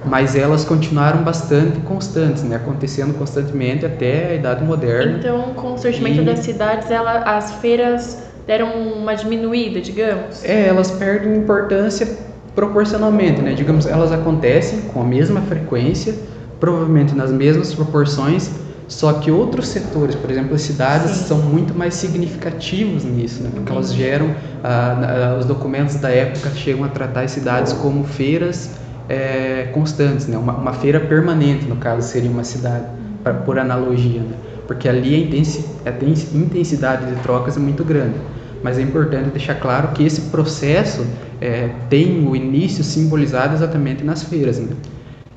mas 0.09 0.35
elas 0.35 0.63
continuaram 0.63 1.23
bastante 1.23 1.79
constantes, 1.81 2.43
né, 2.43 2.55
acontecendo 2.55 3.13
constantemente 3.17 3.85
até 3.85 4.31
a 4.31 4.33
Idade 4.35 4.63
Moderna. 4.63 5.17
Então, 5.19 5.53
com 5.55 5.73
o 5.73 5.77
surgimento 5.77 6.21
E- 6.21 6.25
das 6.25 6.39
cidades, 6.39 6.89
ela, 6.89 7.19
as 7.37 7.53
feiras 7.55 8.23
deram 8.45 8.69
uma 8.93 9.13
diminuída, 9.15 9.81
digamos? 9.81 10.43
É, 10.43 10.67
elas 10.67 10.89
perdem 10.91 11.35
importância 11.35 12.07
proporcionalmente, 12.55 13.41
né? 13.41 13.53
Digamos, 13.53 13.85
elas 13.85 14.11
acontecem 14.11 14.81
com 14.93 15.01
a 15.01 15.05
mesma 15.05 15.41
frequência, 15.41 16.15
provavelmente 16.59 17.13
nas 17.13 17.31
mesmas 17.31 17.73
proporções, 17.73 18.49
só 18.87 19.13
que 19.13 19.29
outros 19.29 19.67
setores, 19.67 20.15
por 20.15 20.31
exemplo, 20.31 20.55
as 20.55 20.61
cidades, 20.61 21.11
Sim. 21.11 21.25
são 21.27 21.37
muito 21.39 21.77
mais 21.77 21.93
significativos 21.93 23.03
nisso, 23.03 23.43
né? 23.43 23.49
Porque 23.53 23.69
elas 23.71 23.93
geram, 23.93 24.31
ah, 24.63 25.35
os 25.37 25.45
documentos 25.45 25.95
da 25.95 26.09
época 26.09 26.49
chegam 26.55 26.85
a 26.85 26.87
tratar 26.87 27.21
as 27.21 27.31
cidades 27.31 27.73
como 27.73 28.03
feiras 28.05 28.71
é, 29.09 29.69
constantes, 29.73 30.27
né? 30.27 30.37
Uma, 30.37 30.53
uma 30.53 30.73
feira 30.73 30.99
permanente, 30.99 31.65
no 31.65 31.77
caso, 31.77 32.07
seria 32.07 32.29
uma 32.29 32.43
cidade, 32.43 32.85
pra- 33.23 33.33
por 33.33 33.57
analogia, 33.59 34.21
né? 34.21 34.35
Porque 34.67 34.87
ali 34.87 35.15
a 35.15 35.19
intensi- 35.19 35.81
a 35.85 35.91
tens- 35.91 36.33
intensidade 36.33 37.05
de 37.05 37.21
trocas 37.21 37.55
é 37.57 37.59
muito 37.59 37.83
grande. 37.83 38.19
Mas 38.61 38.77
é 38.77 38.81
importante 38.81 39.29
deixar 39.29 39.55
claro 39.55 39.89
que 39.89 40.03
esse 40.03 40.21
processo 40.29 41.05
é, 41.39 41.69
tem 41.89 42.27
o 42.27 42.35
início 42.35 42.83
simbolizado 42.83 43.53
exatamente 43.53 44.03
nas 44.03 44.23
feiras, 44.23 44.59
né? 44.59 44.75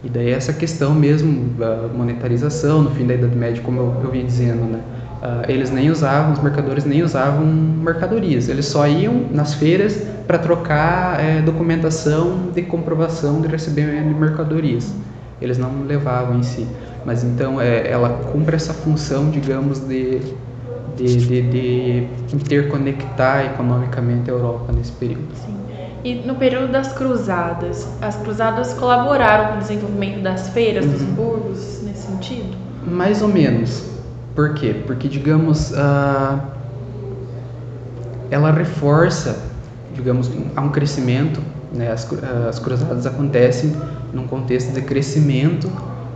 E 0.03 0.09
daí 0.09 0.31
essa 0.31 0.53
questão 0.53 0.95
mesmo 0.95 1.51
da 1.59 1.89
monetarização 1.93 2.83
no 2.83 2.91
fim 2.91 3.07
da 3.07 3.15
Idade 3.15 3.37
Média, 3.37 3.63
como 3.63 3.81
eu, 3.81 4.01
eu 4.03 4.11
vinha 4.11 4.25
dizendo, 4.25 4.65
né? 4.65 4.81
Ah, 5.23 5.43
eles 5.49 5.71
nem 5.71 5.91
usavam, 5.91 6.33
os 6.33 6.39
mercadores 6.43 6.85
nem 6.87 7.03
usavam 7.03 7.45
mercadorias, 7.45 8.49
eles 8.49 8.67
só 8.67 8.87
iam 8.89 9.29
nas 9.31 9.53
feiras 9.55 9.95
para 10.27 10.39
trocar 10.39 11.21
eh, 11.23 11.43
documentação 11.43 12.51
de 12.53 12.63
comprovação 12.63 13.41
de 13.43 13.49
recebimento 13.49 14.09
de 14.09 14.15
mercadorias. 14.15 14.95
Eles 15.41 15.59
não 15.59 15.83
levavam 15.85 16.39
em 16.39 16.43
si. 16.43 16.67
Mas 17.05 17.23
então 17.25 17.61
eh, 17.61 17.87
ela 17.91 18.09
cumpre 18.33 18.57
essa 18.57 18.73
função, 18.73 19.31
digamos, 19.31 19.81
de, 19.81 20.21
de, 20.87 21.17
de, 21.27 21.43
de 21.51 22.09
interconectar 22.35 23.45
economicamente 23.45 24.31
a 24.31 24.35
Europa 24.35 24.73
nesse 24.73 24.93
período. 24.93 25.35
Sim. 25.35 25.57
E 26.03 26.15
no 26.27 26.37
período 26.37 26.73
das 26.73 26.93
cruzadas, 26.95 27.99
as 28.01 28.17
cruzadas 28.17 28.73
colaboraram 28.75 29.53
com 29.53 29.55
o 29.57 29.59
desenvolvimento 29.59 30.23
das 30.23 30.49
feiras 30.51 30.87
dos 30.87 31.03
Uhum. 31.03 31.15
burgos 31.15 31.83
nesse 31.83 32.07
sentido? 32.07 32.57
Mais 32.87 33.21
ou 33.21 33.29
menos. 33.29 33.90
Por 34.35 34.55
quê? 34.55 34.83
Porque, 34.87 35.09
digamos, 35.09 35.73
ah, 35.75 36.39
ela 38.31 38.53
reforça, 38.53 39.37
digamos, 39.95 40.31
há 40.55 40.61
um 40.61 40.71
crescimento, 40.71 41.41
né? 41.73 41.91
as, 41.91 42.09
as 42.49 42.59
cruzadas 42.59 43.07
acontecem 43.07 43.75
num 44.13 44.27
contexto 44.27 44.73
de 44.73 44.83
crescimento 44.83 45.71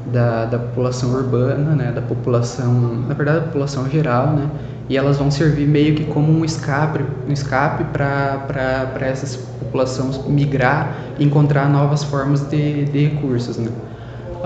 da, 0.06 0.44
da 0.44 0.58
população 0.58 1.12
urbana, 1.12 1.74
né, 1.74 1.92
da 1.92 2.02
população, 2.02 2.72
na 3.08 3.14
verdade, 3.14 3.40
da 3.40 3.46
população 3.46 3.88
geral, 3.88 4.32
né, 4.34 4.48
e 4.88 4.96
elas 4.96 5.16
vão 5.16 5.30
servir 5.30 5.66
meio 5.66 5.94
que 5.94 6.04
como 6.04 6.30
um 6.30 6.44
escape, 6.44 7.04
um 7.26 7.32
escape 7.32 7.84
para 7.84 8.96
essas 9.00 9.36
populações 9.36 10.20
migrar 10.26 10.94
e 11.18 11.24
encontrar 11.24 11.70
novas 11.70 12.04
formas 12.04 12.42
de, 12.42 12.84
de 12.84 13.08
recursos, 13.08 13.56
né. 13.56 13.70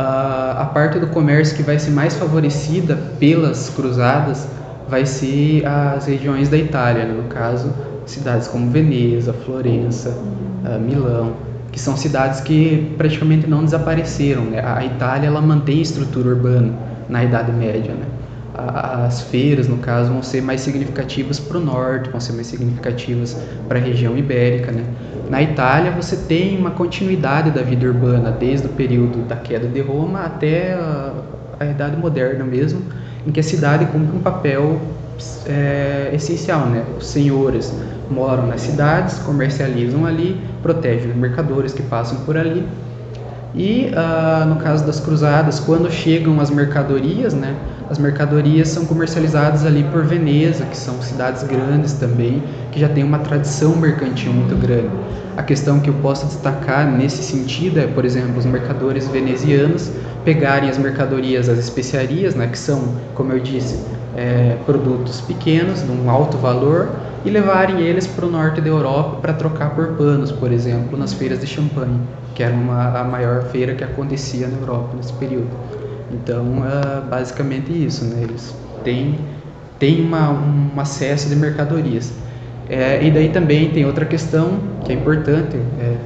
A 0.01 0.71
parte 0.73 1.01
do 1.01 1.09
comércio 1.09 1.57
que 1.57 1.63
vai 1.63 1.77
ser 1.77 1.91
mais 1.91 2.15
favorecida 2.15 2.97
pelas 3.19 3.69
cruzadas 3.71 4.47
vai 4.89 5.05
ser 5.05 5.67
as 5.67 6.07
regiões 6.07 6.49
da 6.49 6.57
Itália, 6.57 7.05
né? 7.05 7.13
no 7.13 7.25
caso, 7.25 7.75
cidades 8.07 8.47
como 8.47 8.71
Veneza, 8.71 9.33
Florença, 9.33 10.11
uh, 10.11 10.81
Milão, 10.81 11.33
que 11.73 11.81
são 11.81 11.97
cidades 11.97 12.41
que 12.41 12.95
praticamente 12.97 13.49
não 13.49 13.65
desapareceram. 13.65 14.45
Né? 14.45 14.63
A 14.65 14.85
Itália 14.85 15.27
ela 15.27 15.41
mantém 15.41 15.81
estrutura 15.81 16.29
urbana 16.29 16.73
na 17.09 17.25
Idade 17.25 17.53
Média. 17.53 17.93
Né? 17.93 18.07
As 18.59 19.21
feiras, 19.23 19.69
no 19.69 19.79
caso, 19.79 20.13
vão 20.13 20.21
ser 20.21 20.43
mais 20.43 20.61
significativas 20.63 21.39
para 21.39 21.59
o 21.59 21.61
norte, 21.61 22.11
vão 22.11 22.19
ser 22.19 22.33
mais 22.33 22.49
significativas 22.49 23.41
para 23.69 23.79
a 23.79 23.83
região 23.83 24.19
ibérica. 24.19 24.73
Né? 24.73 24.85
Na 25.31 25.41
Itália, 25.41 25.93
você 25.93 26.17
tem 26.17 26.59
uma 26.59 26.73
continuidade 26.73 27.53
da 27.53 27.63
vida 27.63 27.87
urbana, 27.87 28.33
desde 28.33 28.67
o 28.67 28.71
período 28.71 29.29
da 29.29 29.37
queda 29.37 29.69
de 29.69 29.81
Roma 29.81 30.25
até 30.25 30.75
a, 30.75 31.13
a 31.61 31.67
Idade 31.67 31.97
Moderna 31.97 32.43
mesmo, 32.43 32.83
em 33.25 33.31
que 33.31 33.39
a 33.39 33.45
cidade 33.45 33.87
cumpre 33.87 34.17
um 34.17 34.21
papel 34.21 34.81
é, 35.47 36.11
essencial. 36.13 36.67
Né? 36.67 36.85
Os 36.99 37.07
senhores 37.07 37.73
moram 38.11 38.49
nas 38.49 38.63
cidades, 38.63 39.19
comercializam 39.21 40.05
ali, 40.05 40.41
protegem 40.63 41.11
os 41.11 41.17
mercadores 41.17 41.73
que 41.73 41.83
passam 41.85 42.25
por 42.25 42.37
ali. 42.37 42.67
E 43.55 43.91
uh, 43.93 44.47
no 44.47 44.57
caso 44.57 44.85
das 44.85 45.01
cruzadas, 45.01 45.59
quando 45.59 45.91
chegam 45.91 46.39
as 46.41 46.51
mercadorias, 46.51 47.33
né, 47.33 47.57
as 47.91 47.99
mercadorias 47.99 48.69
são 48.69 48.85
comercializadas 48.85 49.65
ali 49.65 49.83
por 49.85 50.05
Veneza, 50.05 50.65
que 50.67 50.77
são 50.77 51.01
cidades 51.01 51.43
grandes 51.45 51.95
também, 51.95 52.43
que 52.71 52.79
já 52.79 52.89
tem 52.89 53.03
uma 53.03 53.19
tradição 53.21 53.75
mercantil 53.77 54.33
muito 54.33 54.55
grande. 54.55 54.91
A 55.37 55.43
questão 55.43 55.81
que 55.81 55.89
eu 55.89 55.95
posso 55.95 56.27
destacar 56.27 56.87
nesse 56.87 57.23
sentido 57.23 57.81
é, 57.81 57.87
por 57.87 58.05
exemplo, 58.05 58.37
os 58.37 58.45
mercadores 58.45 59.09
venezianos 59.09 59.91
pegarem 60.25 60.69
as 60.69 60.77
mercadorias, 60.77 61.49
as 61.49 61.59
especiarias, 61.59 62.35
né, 62.35 62.49
que 62.49 62.59
são, 62.59 62.97
como 63.15 63.33
eu 63.33 63.41
disse, 63.41 63.79
é, 64.15 64.57
produtos 64.67 65.21
pequenos, 65.23 65.83
de 65.83 65.91
um 65.91 66.11
alto 66.11 66.37
valor, 66.37 66.91
e 67.25 67.31
levarem 67.31 67.81
eles 67.81 68.07
para 68.07 68.27
o 68.27 68.31
norte 68.31 68.61
da 68.61 68.69
Europa 68.69 69.21
para 69.21 69.33
trocar 69.33 69.75
por 69.75 69.89
panos, 69.95 70.31
por 70.31 70.53
exemplo, 70.53 70.99
nas 70.99 71.13
feiras 71.13 71.41
de 71.41 71.47
champanhe, 71.47 72.01
que 72.35 72.43
era 72.43 72.55
uma, 72.55 72.99
a 72.99 73.05
maior 73.05 73.45
feira 73.45 73.75
que 73.75 73.85
acontecia 73.85 74.47
na 74.47 74.59
Europa 74.59 74.95
nesse 74.97 75.13
período. 75.15 75.51
Então, 76.13 76.65
é 76.65 77.01
basicamente 77.09 77.73
isso, 77.73 78.05
né? 78.05 78.23
Eles 78.23 78.55
têm, 78.85 79.19
têm 79.79 80.01
uma, 80.01 80.31
um 80.31 80.81
acesso 80.81 81.29
de 81.29 81.37
mercadorias. 81.37 82.13
É, 82.69 83.03
e 83.05 83.11
daí 83.11 83.31
também 83.31 83.71
tem 83.71 83.85
outra 83.85 84.05
questão 84.05 84.59
que 84.85 84.93
é 84.93 84.95
importante 84.95 85.57
é, 85.81 85.97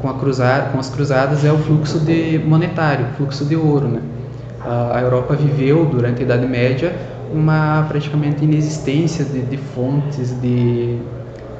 com, 0.00 0.08
a 0.08 0.14
cruzada, 0.14 0.70
com 0.70 0.78
as 0.78 0.90
cruzadas 0.90 1.44
é 1.44 1.52
o 1.52 1.58
fluxo 1.58 2.00
de 2.00 2.40
monetário, 2.44 3.06
fluxo 3.16 3.44
de 3.44 3.56
ouro, 3.56 3.88
né? 3.88 4.00
A 4.64 5.00
Europa 5.00 5.34
viveu 5.34 5.84
durante 5.86 6.20
a 6.20 6.24
Idade 6.24 6.46
Média 6.46 6.94
uma 7.32 7.84
praticamente 7.88 8.44
inexistência 8.44 9.24
de, 9.24 9.42
de 9.42 9.56
fontes 9.56 10.30
de, 10.40 10.98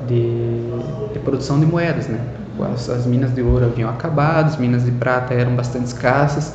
de, 0.06 1.12
de, 1.12 1.18
produção 1.20 1.58
de 1.58 1.66
moedas, 1.66 2.08
né? 2.08 2.20
As, 2.72 2.88
as 2.88 3.06
minas 3.06 3.34
de 3.34 3.42
ouro 3.42 3.64
haviam 3.64 3.88
acabado, 3.88 4.46
as 4.46 4.56
minas 4.56 4.84
de 4.84 4.92
prata 4.92 5.34
eram 5.34 5.56
bastante 5.56 5.86
escassas. 5.86 6.54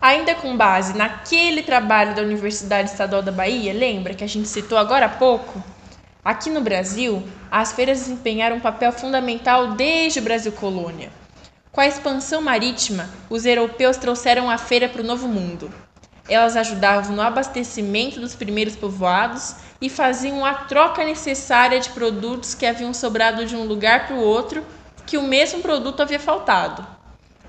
Ainda 0.00 0.34
com 0.34 0.56
base 0.56 0.96
naquele 0.96 1.62
trabalho 1.62 2.14
da 2.14 2.22
Universidade 2.22 2.90
Estadual 2.90 3.22
da 3.22 3.32
Bahia, 3.32 3.72
lembra 3.72 4.14
que 4.14 4.22
a 4.22 4.28
gente 4.28 4.46
citou 4.46 4.78
agora 4.78 5.06
há 5.06 5.08
pouco? 5.08 5.60
Aqui 6.24 6.50
no 6.50 6.60
Brasil, 6.60 7.22
as 7.50 7.72
feiras 7.72 8.00
desempenharam 8.00 8.56
um 8.56 8.60
papel 8.60 8.92
fundamental 8.92 9.72
desde 9.72 10.20
o 10.20 10.22
Brasil 10.22 10.52
colônia. 10.52 11.10
Com 11.72 11.80
a 11.80 11.86
expansão 11.86 12.42
marítima, 12.42 13.08
os 13.30 13.46
europeus 13.46 13.96
trouxeram 13.96 14.50
a 14.50 14.58
feira 14.58 14.88
para 14.88 15.00
o 15.00 15.04
Novo 15.04 15.26
Mundo. 15.26 15.70
Elas 16.28 16.56
ajudavam 16.56 17.16
no 17.16 17.22
abastecimento 17.22 18.20
dos 18.20 18.34
primeiros 18.34 18.76
povoados 18.76 19.54
e 19.80 19.88
faziam 19.88 20.44
a 20.44 20.54
troca 20.54 21.04
necessária 21.04 21.80
de 21.80 21.90
produtos 21.90 22.54
que 22.54 22.66
haviam 22.66 22.92
sobrado 22.92 23.46
de 23.46 23.56
um 23.56 23.64
lugar 23.64 24.06
para 24.06 24.16
o 24.16 24.22
outro, 24.22 24.64
que 25.06 25.16
o 25.16 25.22
mesmo 25.22 25.62
produto 25.62 26.02
havia 26.02 26.20
faltado. 26.20 26.86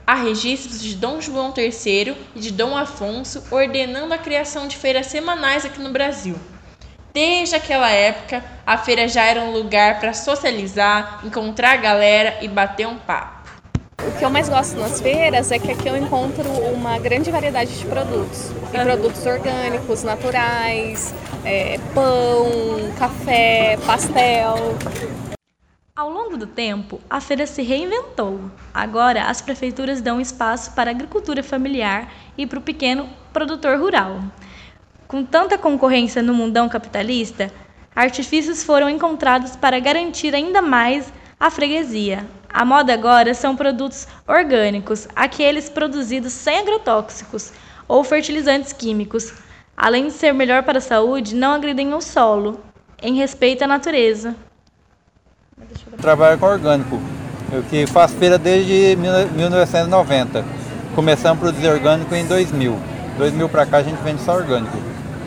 Há 0.07 0.15
registros 0.15 0.81
de 0.81 0.95
Dom 0.95 1.19
João 1.19 1.53
III 1.55 2.17
e 2.35 2.39
de 2.39 2.51
Dom 2.51 2.75
Afonso 2.75 3.43
ordenando 3.51 4.13
a 4.13 4.17
criação 4.17 4.67
de 4.67 4.77
feiras 4.77 5.07
semanais 5.07 5.65
aqui 5.65 5.79
no 5.81 5.91
Brasil. 5.91 6.35
Desde 7.13 7.55
aquela 7.55 7.89
época, 7.89 8.43
a 8.65 8.77
feira 8.77 9.07
já 9.07 9.23
era 9.23 9.41
um 9.41 9.51
lugar 9.51 9.99
para 9.99 10.13
socializar, 10.13 11.19
encontrar 11.23 11.73
a 11.73 11.77
galera 11.77 12.37
e 12.41 12.47
bater 12.47 12.87
um 12.87 12.97
papo. 12.97 13.38
O 14.09 14.17
que 14.17 14.25
eu 14.25 14.29
mais 14.31 14.49
gosto 14.49 14.75
nas 14.79 14.99
feiras 14.99 15.51
é 15.51 15.59
que 15.59 15.71
aqui 15.71 15.87
eu 15.87 15.95
encontro 15.95 16.49
uma 16.73 16.97
grande 16.97 17.29
variedade 17.29 17.77
de 17.77 17.85
produtos. 17.85 18.49
E 18.73 18.77
produtos 18.79 19.23
orgânicos, 19.23 20.03
naturais, 20.03 21.13
é, 21.45 21.79
pão, 21.93 22.49
café, 22.97 23.77
pastel. 23.85 24.75
Ao 25.95 26.09
longo 26.09 26.37
do 26.37 26.47
tempo, 26.47 26.99
a 27.07 27.21
feira 27.21 27.45
se 27.45 27.61
reinventou. 27.61 28.49
Agora, 28.73 29.25
as 29.25 29.41
prefeituras 29.41 30.01
dão 30.01 30.19
espaço 30.19 30.73
para 30.73 30.89
a 30.89 30.93
agricultura 30.93 31.43
familiar 31.43 32.11
e 32.35 32.47
para 32.47 32.57
o 32.57 32.63
pequeno 32.63 33.07
produtor 33.31 33.77
rural. 33.77 34.21
Com 35.07 35.23
tanta 35.23 35.55
concorrência 35.55 36.23
no 36.23 36.33
mundão 36.33 36.67
capitalista, 36.67 37.53
artifícios 37.95 38.63
foram 38.63 38.89
encontrados 38.89 39.55
para 39.55 39.79
garantir 39.79 40.33
ainda 40.33 40.63
mais 40.63 41.13
a 41.39 41.51
freguesia, 41.51 42.27
a 42.51 42.65
moda 42.65 42.93
agora 42.93 43.33
são 43.33 43.55
produtos 43.55 44.07
orgânicos, 44.27 45.07
aqueles 45.15 45.69
produzidos 45.69 46.33
sem 46.33 46.59
agrotóxicos 46.59 47.51
ou 47.87 48.03
fertilizantes 48.03 48.73
químicos. 48.73 49.33
Além 49.77 50.07
de 50.07 50.13
ser 50.13 50.33
melhor 50.33 50.63
para 50.63 50.79
a 50.79 50.81
saúde, 50.81 51.35
não 51.35 51.53
agridem 51.53 51.93
o 51.93 52.01
solo, 52.01 52.59
em 53.01 53.15
respeito 53.15 53.63
à 53.63 53.67
natureza. 53.67 54.35
Trabalho 56.01 56.37
com 56.37 56.45
orgânico, 56.47 56.99
eu 57.51 57.63
que 57.63 57.85
faço 57.87 58.15
feira 58.15 58.37
desde 58.37 58.97
1990. 58.97 60.43
Começamos 60.95 61.37
a 61.37 61.41
produzir 61.41 61.67
orgânico 61.67 62.13
em 62.13 62.25
2000. 62.25 62.77
2000 63.17 63.49
para 63.49 63.65
cá 63.65 63.77
a 63.77 63.83
gente 63.83 64.01
vende 64.01 64.21
só 64.21 64.35
orgânico. 64.35 64.77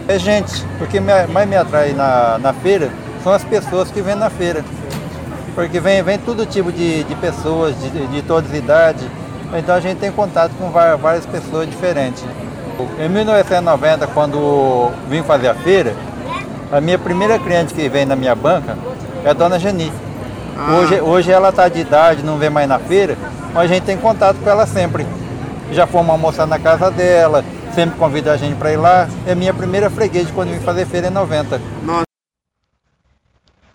É 0.09 0.19
gente, 0.19 0.53
porque 0.79 0.99
mais 1.01 1.49
me 1.49 1.57
atrai 1.57 1.93
na, 1.93 2.39
na 2.39 2.53
feira 2.53 2.91
são 3.23 3.33
as 3.33 3.45
pessoas 3.45 3.91
que 3.91 4.03
vêm 4.03 4.17
na 4.17 4.29
feira 4.29 4.65
porque 5.55 5.81
vem, 5.81 6.03
vem 6.03 6.19
todo 6.19 6.47
tipo 6.47 6.73
de, 6.73 7.05
de 7.05 7.15
pessoas, 7.17 7.75
de, 7.81 8.07
de 8.07 8.23
todas 8.23 8.51
as 8.51 8.57
idades, 8.57 9.05
então 9.55 9.75
a 9.75 9.81
gente 9.81 9.99
tem 9.99 10.11
contato 10.11 10.53
com 10.59 10.71
várias 10.71 11.27
pessoas 11.27 11.69
diferentes. 11.69 12.25
Em 12.99 13.09
1990, 13.09 14.07
quando 14.09 14.91
vim 15.09 15.23
fazer 15.23 15.49
a 15.49 15.55
feira, 15.55 15.95
a 16.71 16.81
minha 16.81 16.99
primeira 16.99 17.39
cliente 17.39 17.75
que 17.75 17.89
vem 17.89 18.07
na 18.07 18.17
minha 18.17 18.35
banca 18.35 18.79
é 19.25 19.31
a 19.31 19.33
dona 19.33 19.59
Geni. 19.59 19.93
Ah. 20.57 20.77
Hoje, 20.77 21.01
hoje 21.01 21.31
ela 21.31 21.51
está 21.51 21.69
de 21.69 21.81
idade, 21.81 22.23
não 22.23 22.39
vem 22.39 22.51
mais 22.51 22.69
na 22.69 22.79
feira, 22.79 23.17
mas 23.53 23.65
a 23.65 23.75
gente 23.75 23.85
tem 23.85 23.97
contato 23.97 24.39
com 24.39 24.49
ela 24.49 24.67
sempre. 24.67 25.07
Já 25.71 25.87
fomos 25.87 26.11
almoçar 26.11 26.47
na 26.47 26.59
casa 26.59 26.91
dela, 26.91 27.45
sempre 27.75 27.99
convida 27.99 28.33
a 28.33 28.37
gente 28.37 28.57
para 28.57 28.73
ir 28.73 28.77
lá. 28.77 29.09
É 29.27 29.35
minha 29.35 29.53
primeira 29.53 29.91
freguês 29.91 30.31
quando 30.31 30.51
vim 30.51 30.61
fazer 30.61 30.87
feira 30.87 31.09
em 31.09 31.11
90. 31.11 31.61
Nossa. 31.83 32.12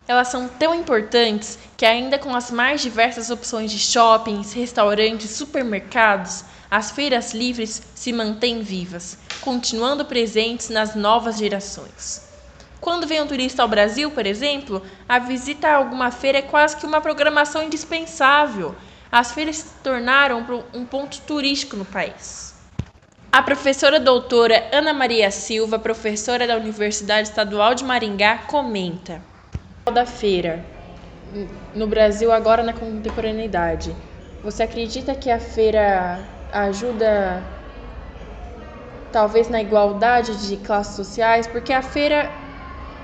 Elas 0.08 0.30
são 0.30 0.48
tão 0.48 0.74
importantes 0.74 1.60
que, 1.76 1.86
ainda 1.86 2.18
com 2.18 2.34
as 2.34 2.50
mais 2.50 2.82
diversas 2.82 3.30
opções 3.30 3.72
de 3.72 3.78
shoppings, 3.78 4.54
restaurantes, 4.54 5.32
supermercados, 5.32 6.46
as 6.72 6.92
feiras 6.92 7.34
livres 7.34 7.82
se 7.94 8.14
mantêm 8.14 8.62
vivas, 8.62 9.18
continuando 9.42 10.06
presentes 10.06 10.70
nas 10.70 10.96
novas 10.96 11.38
gerações. 11.38 12.26
Quando 12.80 13.08
vem 13.08 13.22
um 13.22 13.28
turista 13.28 13.62
ao 13.62 13.68
Brasil, 13.68 14.10
por 14.12 14.26
exemplo, 14.26 14.82
a 15.10 15.20
visita 15.20 15.68
a 15.68 15.76
alguma 15.76 16.10
feira 16.10 16.38
é 16.38 16.42
quase 16.42 16.78
que 16.78 16.86
uma 16.86 17.02
programação 17.02 17.64
indispensável. 17.64 18.76
As 19.12 19.32
feiras 19.32 19.58
se 19.58 19.66
tornaram 19.84 20.46
um 20.74 20.86
ponto 20.86 21.20
turístico 21.22 21.76
no 21.76 21.86
país. 21.86 22.56
A 23.30 23.42
professora 23.42 24.00
doutora 24.00 24.70
Ana 24.72 24.94
Maria 24.94 25.32
Silva, 25.32 25.78
professora 25.78 26.48
da 26.48 26.56
Universidade 26.56 27.28
Estadual 27.28 27.76
de 27.76 27.84
Maringá, 27.84 28.38
comenta 28.48 29.22
da 29.92 30.06
feira 30.06 30.64
no 31.74 31.88
Brasil 31.88 32.32
agora 32.32 32.64
na 32.64 32.74
contemporaneidade. 32.74 33.96
Você 34.44 34.64
acredita 34.64 35.16
que 35.16 35.30
a 35.30 35.40
feira 35.40 36.20
ajuda 36.52 37.44
talvez 39.12 39.50
na 39.50 39.62
igualdade 39.62 40.48
de 40.48 40.58
classes 40.58 40.96
sociais? 40.96 41.48
Porque 41.48 41.74
a 41.74 41.82
feira, 41.82 42.32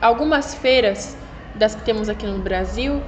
algumas 0.01 0.55
feiras 0.55 1.17
das 1.55 1.75
que 1.75 1.83
temos 1.83 2.09
aqui 2.09 2.25
no 2.25 2.39
Brasil 2.39 3.01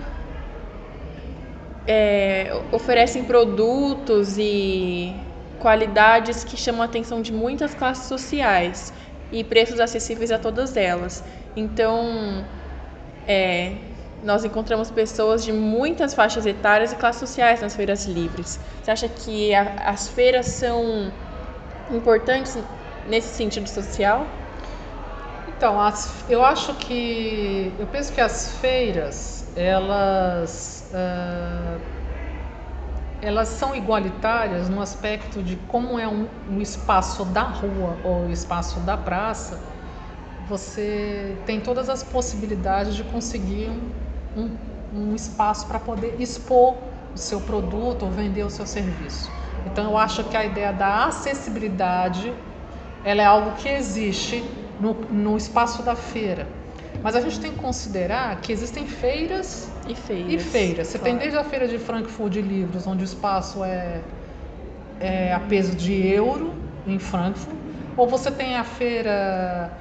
é, 1.88 2.52
oferecem 2.72 3.24
produtos 3.24 4.38
e 4.38 5.14
qualidades 5.60 6.44
que 6.44 6.58
chamam 6.58 6.82
a 6.82 6.86
atenção 6.86 7.22
de 7.22 7.32
muitas 7.32 7.74
classes 7.74 8.08
sociais 8.08 8.92
e 9.32 9.44
preços 9.44 9.80
acessíveis 9.80 10.32
a 10.32 10.40
todas 10.40 10.76
elas. 10.76 11.24
Então, 11.56 12.46
é, 13.28 13.76
nós 14.24 14.44
encontramos 14.44 14.90
pessoas 14.90 15.44
de 15.44 15.54
muitas 15.54 16.14
faixas 16.14 16.46
etárias 16.46 16.92
e 16.92 16.96
classes 16.96 17.20
sociais 17.20 17.62
nas 17.62 17.76
feiras 17.76 18.06
livres. 18.06 18.60
Você 18.82 18.92
acha 18.92 19.08
que 19.08 19.54
a, 19.54 19.62
as 19.86 20.08
feiras 20.08 20.48
são 20.48 21.12
importantes 21.92 22.58
nesse 23.08 23.30
sentido 23.30 23.68
social? 23.68 24.26
Então, 25.48 25.80
as, 25.80 26.26
eu 26.30 26.44
acho 26.44 26.74
que. 26.76 27.72
Eu 27.80 27.88
penso 27.88 28.12
que 28.12 28.20
as 28.20 28.58
feiras, 28.58 29.48
elas. 29.56 30.92
Uh, 30.92 31.96
elas 33.22 33.48
são 33.48 33.76
igualitárias 33.76 34.70
no 34.70 34.82
aspecto 34.82 35.42
de 35.42 35.56
como 35.56 35.98
é 35.98 36.08
um, 36.08 36.28
um 36.50 36.62
espaço 36.62 37.26
da 37.26 37.42
rua 37.42 37.98
ou 38.04 38.30
espaço 38.30 38.80
da 38.82 38.96
praça, 38.98 39.60
você 40.48 41.36
tem 41.46 41.60
todas 41.60 41.90
as 41.90 42.04
possibilidades 42.04 42.96
de 42.96 43.04
conseguir 43.04 43.72
um, 44.36 44.52
um 44.94 45.16
espaço 45.16 45.68
para 45.68 45.80
poder 45.80 46.16
expor 46.20 46.76
o 47.14 47.18
seu 47.18 47.42
produto 47.42 48.04
ou 48.04 48.12
vender 48.12 48.44
o 48.44 48.50
seu 48.50 48.66
serviço. 48.66 49.32
Então 49.66 49.92
eu 49.92 49.98
acho 49.98 50.24
que 50.26 50.38
a 50.38 50.46
ideia 50.46 50.72
da 50.72 51.06
acessibilidade 51.06 52.34
ela 53.04 53.22
é 53.22 53.26
algo 53.26 53.52
que 53.58 53.70
existe 53.70 54.44
no, 54.80 54.94
no 54.94 55.38
espaço 55.38 55.84
da 55.84 55.96
feira. 55.96 56.48
Mas 57.02 57.16
a 57.16 57.22
gente 57.22 57.40
tem 57.40 57.52
que 57.52 57.60
considerar 57.60 58.40
que 58.42 58.52
existem 58.52 58.88
feiras 58.88 59.70
e 59.88 59.94
feiras. 59.94 60.34
E 60.34 60.40
feiras. 60.40 60.88
Você 60.88 60.98
claro. 60.98 61.14
tem 61.14 61.20
desde 61.20 61.38
a 61.38 61.44
feira 61.44 61.68
de 61.68 61.78
Frankfurt 61.78 62.34
de 62.34 62.42
livros, 62.42 62.88
onde 62.88 63.04
o 63.04 63.06
espaço 63.06 63.64
é, 63.64 64.02
é 65.00 65.34
a 65.34 65.40
peso 65.40 65.76
de 65.76 65.94
euro 66.08 66.54
em 66.88 66.98
Frankfurt, 66.98 67.56
ou 67.96 68.08
você 68.08 68.32
tem 68.32 68.58
a 68.58 68.64
feira 68.64 69.72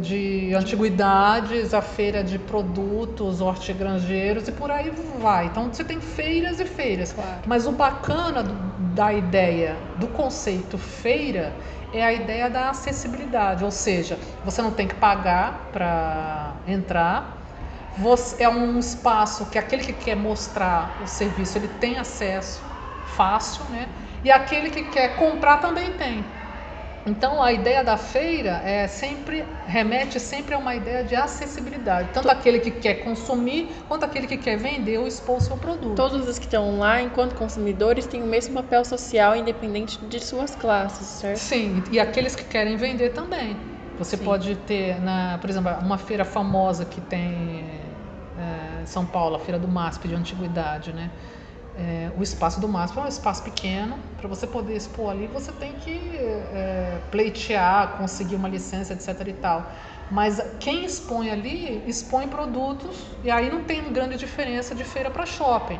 de 0.00 0.54
antiguidades, 0.54 1.74
a 1.74 1.82
feira 1.82 2.24
de 2.24 2.38
produtos 2.38 3.40
hortigranjeiros 3.40 4.48
e 4.48 4.52
por 4.52 4.70
aí 4.70 4.90
vai. 5.20 5.46
Então 5.46 5.72
você 5.72 5.84
tem 5.84 6.00
feiras 6.00 6.58
e 6.58 6.64
feiras. 6.64 7.12
Claro. 7.12 7.42
Mas 7.46 7.66
o 7.66 7.72
bacana 7.72 8.42
do, 8.42 8.54
da 8.94 9.12
ideia, 9.12 9.76
do 9.96 10.06
conceito 10.08 10.78
feira, 10.78 11.52
é 11.92 12.02
a 12.02 12.12
ideia 12.12 12.50
da 12.50 12.70
acessibilidade, 12.70 13.64
ou 13.64 13.70
seja, 13.70 14.18
você 14.44 14.60
não 14.60 14.70
tem 14.70 14.88
que 14.88 14.94
pagar 14.94 15.70
para 15.72 16.54
entrar. 16.66 17.36
Você, 17.98 18.42
é 18.42 18.48
um 18.48 18.78
espaço 18.78 19.46
que 19.46 19.58
aquele 19.58 19.82
que 19.82 19.92
quer 19.92 20.16
mostrar 20.16 20.98
o 21.02 21.06
serviço 21.06 21.56
ele 21.56 21.68
tem 21.68 21.96
acesso 21.96 22.62
fácil, 23.06 23.64
né? 23.70 23.88
E 24.22 24.30
aquele 24.30 24.70
que 24.70 24.84
quer 24.84 25.16
comprar 25.16 25.58
também 25.58 25.92
tem. 25.92 26.24
Então 27.06 27.40
a 27.40 27.52
ideia 27.52 27.84
da 27.84 27.96
feira 27.96 28.60
é 28.64 28.88
sempre 28.88 29.44
remete 29.64 30.18
sempre 30.18 30.56
a 30.56 30.58
uma 30.58 30.74
ideia 30.74 31.04
de 31.04 31.14
acessibilidade, 31.14 32.08
tanto 32.12 32.28
aquele 32.28 32.58
que 32.58 32.72
quer 32.72 32.94
consumir 33.04 33.84
quanto 33.86 34.04
aquele 34.04 34.26
que 34.26 34.36
quer 34.36 34.56
vender 34.56 34.98
ou 34.98 35.06
expor 35.06 35.36
o 35.36 35.40
seu 35.40 35.56
produto. 35.56 35.94
Todos 35.94 36.28
os 36.28 36.36
que 36.36 36.46
estão 36.46 36.80
lá, 36.80 37.00
enquanto 37.00 37.36
consumidores, 37.36 38.08
têm 38.08 38.24
o 38.24 38.26
mesmo 38.26 38.54
papel 38.54 38.84
social, 38.84 39.36
independente 39.36 40.04
de 40.04 40.18
suas 40.18 40.56
classes, 40.56 41.06
certo? 41.06 41.38
Sim, 41.38 41.84
e 41.92 42.00
aqueles 42.00 42.34
que 42.34 42.44
querem 42.44 42.76
vender 42.76 43.10
também. 43.10 43.56
Você 44.00 44.16
Sim. 44.16 44.24
pode 44.24 44.56
ter, 44.56 45.00
na, 45.00 45.38
por 45.38 45.48
exemplo, 45.48 45.72
uma 45.80 45.98
feira 45.98 46.24
famosa 46.24 46.84
que 46.84 47.00
tem 47.00 47.64
é, 48.36 48.84
São 48.84 49.06
Paulo, 49.06 49.36
a 49.36 49.38
feira 49.38 49.60
do 49.60 49.68
MASP 49.68 50.08
de 50.08 50.14
antiguidade, 50.16 50.92
né? 50.92 51.08
É, 51.78 52.10
o 52.16 52.22
espaço 52.22 52.58
do 52.58 52.66
MASP 52.66 52.98
é 52.98 53.02
um 53.02 53.06
espaço 53.06 53.42
pequeno, 53.42 53.98
para 54.16 54.26
você 54.26 54.46
poder 54.46 54.74
expor 54.74 55.10
ali, 55.10 55.26
você 55.26 55.52
tem 55.52 55.74
que 55.74 56.16
é, 56.16 56.98
pleitear, 57.10 57.98
conseguir 57.98 58.36
uma 58.36 58.48
licença, 58.48 58.94
etc. 58.94 59.28
e 59.28 59.32
tal. 59.34 59.70
Mas 60.10 60.40
quem 60.58 60.84
expõe 60.84 61.30
ali, 61.30 61.82
expõe 61.86 62.28
produtos, 62.28 63.04
e 63.22 63.30
aí 63.30 63.50
não 63.50 63.62
tem 63.64 63.92
grande 63.92 64.16
diferença 64.16 64.74
de 64.74 64.84
feira 64.84 65.10
para 65.10 65.26
shopping. 65.26 65.78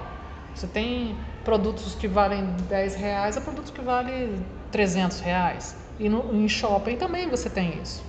Você 0.54 0.67
tem 0.67 1.17
produtos 1.45 1.95
que 1.95 2.09
valem 2.09 2.45
10 2.69 2.95
reais 2.97 3.37
a 3.37 3.41
produtos 3.41 3.71
que 3.71 3.80
valem 3.80 4.45
300 4.71 5.21
reais. 5.21 5.76
E 5.99 6.09
no, 6.09 6.35
em 6.35 6.49
shopping 6.49 6.97
também 6.97 7.28
você 7.28 7.49
tem 7.49 7.80
isso. 7.80 8.04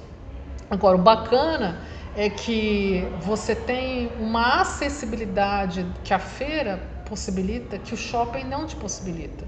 Agora, 0.70 0.98
o 0.98 1.02
bacana 1.02 1.80
é 2.16 2.30
que 2.30 3.08
você 3.22 3.56
tem 3.56 4.12
uma 4.20 4.62
acessibilidade 4.62 5.86
que 6.04 6.14
a 6.14 6.20
feira 6.20 6.82
possibilita 7.08 7.78
que 7.78 7.94
o 7.94 7.98
shopping 7.98 8.44
não 8.44 8.66
te 8.66 8.76
possibilita. 8.76 9.46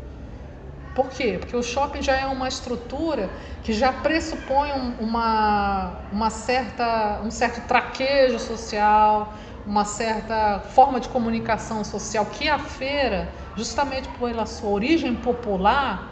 Por 0.94 1.10
quê? 1.10 1.38
Porque 1.40 1.56
o 1.56 1.64
shopping 1.64 2.02
já 2.02 2.16
é 2.16 2.26
uma 2.26 2.48
estrutura 2.48 3.30
que 3.64 3.72
já 3.74 3.94
pressupõe 3.94 4.72
uma, 5.00 6.00
uma 6.12 6.30
certa, 6.30 7.22
um 7.24 7.32
certo 7.32 7.66
traquejo 7.68 8.40
social, 8.40 9.34
uma 9.66 9.86
certa 9.86 10.60
forma 10.60 11.00
de 11.00 11.08
comunicação 11.10 11.84
social 11.84 12.26
que 12.26 12.50
a 12.50 12.58
feira, 12.58 13.32
justamente 13.56 14.10
pela 14.10 14.46
sua 14.46 14.70
origem 14.70 15.16
popular, 15.16 16.12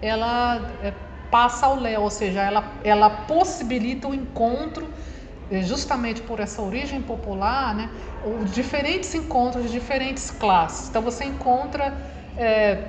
ela 0.00 0.70
é, 0.82 0.92
passa 1.30 1.66
ao 1.66 1.76
léu, 1.76 2.02
ou 2.02 2.10
seja, 2.10 2.42
ela, 2.42 2.72
ela 2.82 3.10
possibilita 3.10 4.08
o 4.08 4.14
encontro 4.14 4.88
justamente 5.62 6.22
por 6.22 6.40
essa 6.40 6.62
origem 6.62 7.02
popular, 7.02 7.74
né, 7.74 7.90
diferentes 8.52 9.14
encontros 9.14 9.64
de 9.64 9.70
diferentes 9.70 10.30
classes. 10.30 10.88
Então 10.88 11.02
você 11.02 11.24
encontra 11.24 11.96
é, 12.36 12.88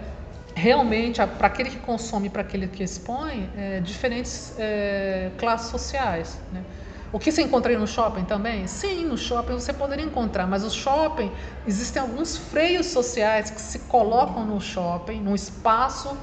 realmente, 0.56 1.22
para 1.38 1.48
aquele 1.48 1.70
que 1.70 1.78
consome, 1.78 2.30
para 2.30 2.41
aquele 2.41 2.68
que 2.68 2.84
expõe, 2.84 3.50
é, 3.58 3.82
diferentes 3.82 4.56
é, 4.58 5.32
classes 5.38 5.70
sociais. 5.70 6.39
Né? 6.52 6.63
O 7.12 7.20
que 7.20 7.32
você 7.32 7.41
encontra 7.41 7.78
no 7.78 7.88
shopping 7.88 8.24
também? 8.24 8.65
Sim, 8.68 9.06
no 9.06 9.18
shopping 9.18 9.54
você 9.54 9.74
poderia 9.74 10.06
encontrar, 10.06 10.48
mas 10.48 10.63
o 10.63 10.70
shopping, 10.70 11.32
existem 11.68 12.02
alguns 12.02 12.38
freios 12.38 12.88
sociais 12.88 13.50
que 13.50 13.62
se 13.62 13.80
colocam 13.80 14.46
no 14.46 14.60
shopping, 14.60 15.22
no 15.22 15.36
espaço, 15.36 16.18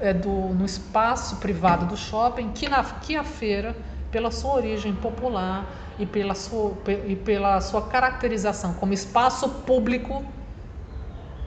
é, 0.00 0.12
do, 0.12 0.30
no 0.30 0.64
espaço 0.64 1.36
privado 1.36 1.86
do 1.86 1.96
shopping, 1.96 2.50
que, 2.50 2.68
na, 2.68 2.82
que 2.82 3.16
a 3.16 3.24
feira 3.24 3.76
pela 4.14 4.30
sua 4.30 4.54
origem 4.54 4.94
popular 4.94 5.66
e 5.98 6.06
pela 6.06 6.36
sua, 6.36 6.72
e 7.04 7.16
pela 7.16 7.60
sua 7.60 7.82
caracterização 7.82 8.72
como 8.74 8.92
espaço 8.92 9.48
público. 9.66 10.24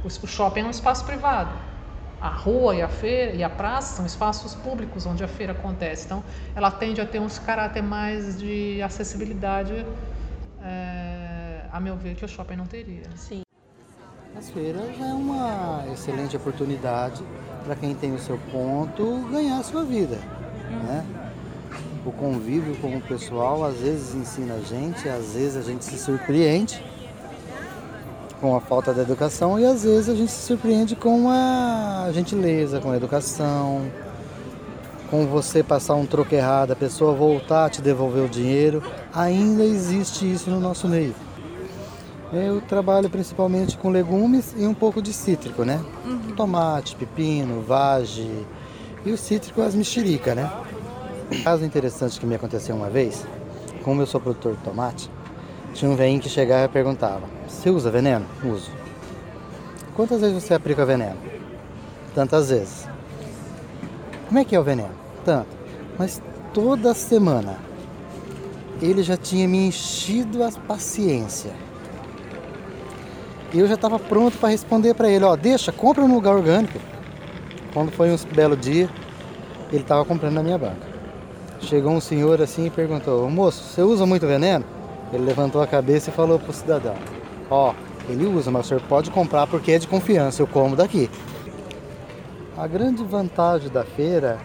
O 0.03 0.27
shopping 0.27 0.59
é 0.59 0.65
um 0.65 0.69
espaço 0.69 1.05
privado. 1.05 1.49
A 2.19 2.27
rua 2.27 2.75
e 2.75 2.81
a 2.81 2.89
feira 2.89 3.31
e 3.31 3.41
a 3.41 3.49
praça 3.49 3.95
são 3.95 4.05
espaços 4.05 4.53
públicos 4.53 5.05
onde 5.05 5.23
a 5.23 5.29
feira 5.29 5.53
acontece. 5.53 6.07
Então, 6.07 6.21
ela 6.53 6.69
tende 6.69 6.99
a 6.99 7.05
ter 7.05 7.19
uns 7.19 7.39
caráter 7.39 7.81
mais 7.81 8.37
de 8.37 8.81
acessibilidade, 8.81 9.85
é, 10.61 11.61
a 11.71 11.79
meu 11.79 11.95
ver, 11.95 12.15
que 12.15 12.25
o 12.25 12.27
shopping 12.27 12.57
não 12.57 12.65
teria. 12.65 13.03
Sim. 13.15 13.43
As 14.37 14.49
feiras 14.49 14.89
é 14.99 15.13
uma 15.13 15.85
excelente 15.93 16.35
oportunidade 16.35 17.23
para 17.63 17.75
quem 17.77 17.95
tem 17.95 18.13
o 18.13 18.19
seu 18.19 18.37
ponto 18.51 19.25
ganhar 19.31 19.57
a 19.57 19.63
sua 19.63 19.85
vida. 19.85 20.17
Né? 20.69 21.26
O 22.07 22.11
convívio 22.11 22.75
com 22.77 22.95
o 22.95 23.01
pessoal 23.01 23.65
às 23.65 23.75
vezes 23.77 24.15
ensina 24.15 24.55
a 24.55 24.61
gente, 24.61 25.09
às 25.09 25.33
vezes 25.33 25.57
a 25.57 25.61
gente 25.61 25.83
se 25.83 25.97
surpreende 25.97 26.83
com 28.39 28.55
a 28.55 28.61
falta 28.61 28.93
de 28.93 29.01
educação 29.01 29.59
e 29.59 29.65
às 29.65 29.83
vezes 29.83 30.09
a 30.09 30.15
gente 30.15 30.31
se 30.31 30.45
surpreende 30.45 30.95
com 30.95 31.29
a 31.29 32.09
gentileza, 32.13 32.79
com 32.79 32.91
a 32.91 32.95
educação, 32.95 33.91
com 35.09 35.25
você 35.25 35.63
passar 35.63 35.95
um 35.95 36.05
troco 36.05 36.33
errado, 36.33 36.71
a 36.71 36.75
pessoa 36.75 37.13
voltar 37.13 37.65
a 37.65 37.69
te 37.69 37.81
devolver 37.81 38.23
o 38.23 38.29
dinheiro. 38.29 38.83
Ainda 39.13 39.63
existe 39.63 40.31
isso 40.31 40.49
no 40.49 40.59
nosso 40.59 40.87
meio. 40.87 41.15
Eu 42.31 42.61
trabalho 42.61 43.09
principalmente 43.09 43.77
com 43.77 43.89
legumes 43.89 44.53
e 44.57 44.65
um 44.65 44.73
pouco 44.73 45.01
de 45.01 45.13
cítrico, 45.13 45.63
né? 45.63 45.83
Uhum. 46.05 46.35
Tomate, 46.35 46.95
pepino, 46.95 47.61
vage 47.61 48.29
e 49.05 49.11
o 49.11 49.17
cítrico 49.17 49.61
as 49.61 49.73
mexerica, 49.73 50.35
né? 50.35 50.49
Um 51.29 51.43
caso 51.43 51.65
interessante 51.65 52.19
que 52.19 52.25
me 52.25 52.35
aconteceu 52.35 52.73
uma 52.75 52.89
vez, 52.89 53.25
como 53.83 54.01
eu 54.01 54.05
sou 54.05 54.21
produtor 54.21 54.55
de 54.55 54.61
tomate, 54.63 55.11
tinha 55.73 55.91
um 55.91 55.95
velhinho 55.95 56.21
que 56.21 56.29
chegava 56.29 56.65
e 56.65 56.69
perguntava: 56.69 57.23
Você 57.47 57.69
usa 57.69 57.91
veneno? 57.91 58.25
Uso. 58.43 58.71
Quantas 59.93 60.21
vezes 60.21 60.41
você 60.41 60.53
aplica 60.53 60.85
veneno? 60.85 61.17
Tantas 62.15 62.49
vezes. 62.49 62.87
Como 64.27 64.39
é 64.39 64.45
que 64.45 64.55
é 64.55 64.59
o 64.59 64.63
veneno? 64.63 64.95
Tanto. 65.25 65.49
Mas 65.97 66.21
toda 66.53 66.93
semana 66.93 67.57
ele 68.81 69.03
já 69.03 69.17
tinha 69.17 69.47
me 69.47 69.67
enchido 69.67 70.43
a 70.43 70.51
paciência. 70.51 71.51
E 73.53 73.59
eu 73.59 73.67
já 73.67 73.75
estava 73.75 73.99
pronto 73.99 74.37
para 74.37 74.49
responder 74.49 74.93
para 74.93 75.09
ele: 75.09 75.25
Ó, 75.25 75.35
deixa, 75.35 75.73
compra 75.73 76.07
no 76.07 76.15
lugar 76.15 76.35
orgânico. 76.35 76.79
Quando 77.73 77.91
foi 77.91 78.11
um 78.11 78.17
belo 78.33 78.55
dia, 78.55 78.89
ele 79.71 79.81
estava 79.81 80.05
comprando 80.05 80.35
na 80.35 80.43
minha 80.43 80.57
banca. 80.57 80.86
Chegou 81.59 81.91
um 81.91 82.01
senhor 82.01 82.41
assim 82.41 82.67
e 82.67 82.69
perguntou: 82.69 83.29
Moço, 83.29 83.63
você 83.63 83.81
usa 83.81 84.05
muito 84.05 84.27
veneno? 84.27 84.65
Ele 85.11 85.23
levantou 85.23 85.61
a 85.61 85.67
cabeça 85.67 86.09
e 86.09 86.13
falou 86.13 86.39
para 86.39 86.51
o 86.51 86.53
cidadão: 86.53 86.95
Ó, 87.49 87.71
oh, 87.71 88.11
ele 88.11 88.25
usa, 88.25 88.51
mas 88.51 88.65
o 88.65 88.69
senhor 88.69 88.81
pode 88.83 89.11
comprar 89.11 89.47
porque 89.47 89.71
é 89.71 89.79
de 89.79 89.87
confiança, 89.87 90.41
eu 90.41 90.47
como 90.47 90.75
daqui. 90.75 91.09
A 92.57 92.65
grande 92.67 93.03
vantagem 93.03 93.69
da 93.69 93.83
feira, 93.83 94.39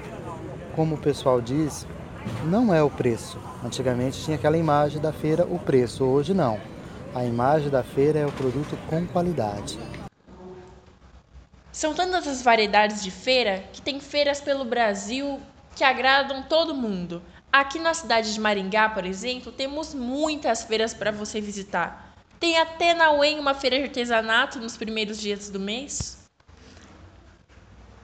como 0.74 0.96
o 0.96 0.98
pessoal 0.98 1.40
diz, 1.40 1.86
não 2.44 2.72
é 2.72 2.82
o 2.82 2.90
preço. 2.90 3.38
Antigamente 3.64 4.22
tinha 4.22 4.36
aquela 4.36 4.56
imagem 4.56 5.00
da 5.00 5.12
feira, 5.12 5.46
o 5.46 5.58
preço, 5.58 6.04
hoje 6.04 6.34
não. 6.34 6.58
A 7.14 7.24
imagem 7.24 7.70
da 7.70 7.82
feira 7.82 8.18
é 8.18 8.26
o 8.26 8.32
produto 8.32 8.76
com 8.88 9.06
qualidade. 9.06 9.78
São 11.70 11.94
tantas 11.94 12.26
as 12.26 12.42
variedades 12.42 13.02
de 13.02 13.10
feira 13.10 13.64
que 13.72 13.80
tem 13.80 13.98
feiras 13.98 14.40
pelo 14.40 14.64
Brasil 14.64 15.40
que 15.74 15.84
agradam 15.84 16.42
todo 16.42 16.74
mundo. 16.74 17.22
Aqui 17.52 17.78
na 17.78 17.92
cidade 17.92 18.32
de 18.32 18.40
Maringá, 18.40 18.88
por 18.88 19.04
exemplo, 19.04 19.52
temos 19.52 19.94
muitas 19.94 20.64
feiras 20.64 20.94
para 20.94 21.12
você 21.12 21.40
visitar. 21.40 22.14
Tem 22.40 22.58
até 22.58 22.94
na 22.94 23.12
UEM 23.12 23.38
uma 23.38 23.54
feira 23.54 23.76
de 23.76 23.84
artesanato 23.84 24.58
nos 24.58 24.76
primeiros 24.76 25.20
dias 25.20 25.50
do 25.50 25.60
mês. 25.60 26.22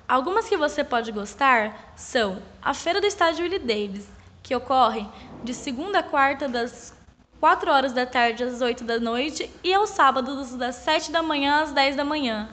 Algumas 0.06 0.48
que 0.48 0.56
você 0.56 0.82
pode 0.82 1.12
gostar 1.12 1.92
são 1.96 2.42
a 2.62 2.72
Feira 2.72 3.00
do 3.00 3.06
Estádio 3.06 3.44
Willie 3.44 3.58
Davis, 3.58 4.06
que 4.42 4.54
ocorre 4.54 5.06
de 5.44 5.52
segunda 5.52 5.98
a 5.98 6.02
quarta 6.02 6.48
das 6.48 6.94
4 7.40 7.70
horas 7.70 7.92
da 7.92 8.06
tarde 8.06 8.42
às 8.42 8.60
8 8.60 8.84
da 8.84 8.98
noite 8.98 9.50
e 9.62 9.72
aos 9.72 9.90
sábados 9.90 10.54
das 10.56 10.76
7 10.76 11.12
da 11.12 11.22
manhã 11.22 11.62
às 11.62 11.72
10 11.72 11.96
da 11.96 12.04
manhã. 12.04 12.48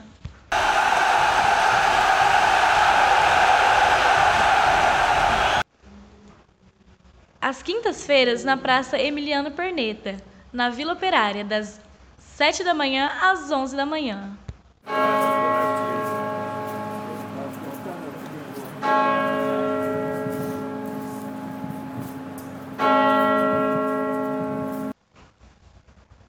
Às 7.40 7.62
quintas-feiras 7.62 8.44
na 8.44 8.56
Praça 8.56 8.98
Emiliano 8.98 9.50
Perneta, 9.50 10.16
na 10.52 10.70
Vila 10.70 10.94
Operária, 10.94 11.44
das 11.44 11.80
7 12.18 12.64
da 12.64 12.74
manhã 12.74 13.10
às 13.20 13.50
11 13.50 13.76
da 13.76 13.86
manhã. 13.86 14.36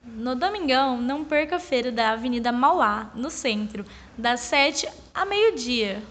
No 0.04 0.34
domingão, 0.34 1.00
não 1.00 1.24
perca 1.24 1.56
a 1.56 1.60
feira 1.60 1.90
da 1.90 2.10
Avenida 2.10 2.52
Mauá, 2.52 3.10
no 3.14 3.30
centro, 3.30 3.84
das 4.16 4.40
7 4.40 4.86
a 5.14 5.24
meio-dia. 5.24 6.02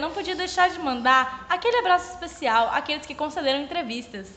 Não 0.00 0.10
podia 0.10 0.34
deixar 0.34 0.68
de 0.70 0.78
mandar 0.78 1.46
aquele 1.48 1.78
abraço 1.78 2.12
especial 2.12 2.70
àqueles 2.72 3.06
que 3.06 3.14
concederam 3.14 3.62
entrevistas. 3.62 4.28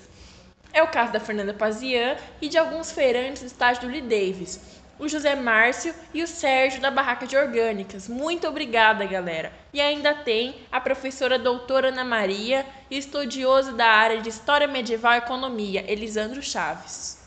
É 0.72 0.82
o 0.82 0.88
caso 0.88 1.12
da 1.12 1.20
Fernanda 1.20 1.54
Pazian 1.54 2.18
e 2.42 2.48
de 2.48 2.58
alguns 2.58 2.92
feirantes 2.92 3.42
do 3.42 3.48
estágio 3.48 3.84
do 3.84 3.88
Lee 3.88 4.02
Davis, 4.02 4.60
o 5.00 5.08
José 5.08 5.36
Márcio 5.36 5.94
e 6.14 6.22
o 6.22 6.28
Sérgio 6.28 6.80
da 6.80 6.92
Barraca 6.92 7.26
de 7.26 7.36
Orgânicas. 7.36 8.08
Muito 8.08 8.48
obrigada, 8.48 9.06
galera. 9.06 9.52
E 9.74 9.82
ainda 9.82 10.14
tem 10.14 10.56
a 10.72 10.80
professora 10.80 11.40
doutora 11.40 11.90
Ana 11.90 12.04
Maria 12.04 12.66
e 12.90 12.98
estudioso 12.98 13.74
da 13.74 13.88
área 13.88 14.22
de 14.22 14.30
História 14.30 14.68
Medieval 14.68 15.14
e 15.14 15.18
Economia, 15.18 15.84
Elisandro 15.92 16.42
Chaves. 16.42 17.20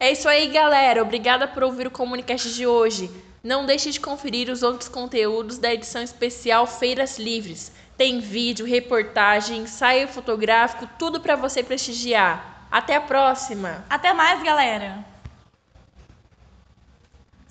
É 0.00 0.10
isso 0.10 0.28
aí, 0.28 0.48
galera. 0.48 1.02
Obrigada 1.02 1.46
por 1.46 1.62
ouvir 1.62 1.86
o 1.86 1.90
Comunicast 1.90 2.52
de 2.54 2.66
hoje. 2.66 3.10
Não 3.42 3.66
deixe 3.66 3.90
de 3.90 3.98
conferir 3.98 4.48
os 4.48 4.62
outros 4.62 4.88
conteúdos 4.88 5.58
da 5.58 5.74
edição 5.74 6.00
especial 6.00 6.64
Feiras 6.64 7.18
Livres. 7.18 7.72
Tem 7.96 8.20
vídeo, 8.20 8.64
reportagem, 8.64 9.62
ensaio 9.62 10.06
fotográfico, 10.06 10.88
tudo 10.96 11.20
para 11.20 11.34
você 11.34 11.62
prestigiar. 11.62 12.68
Até 12.70 12.94
a 12.94 13.00
próxima. 13.00 13.84
Até 13.90 14.12
mais, 14.12 14.42
galera. 14.42 15.04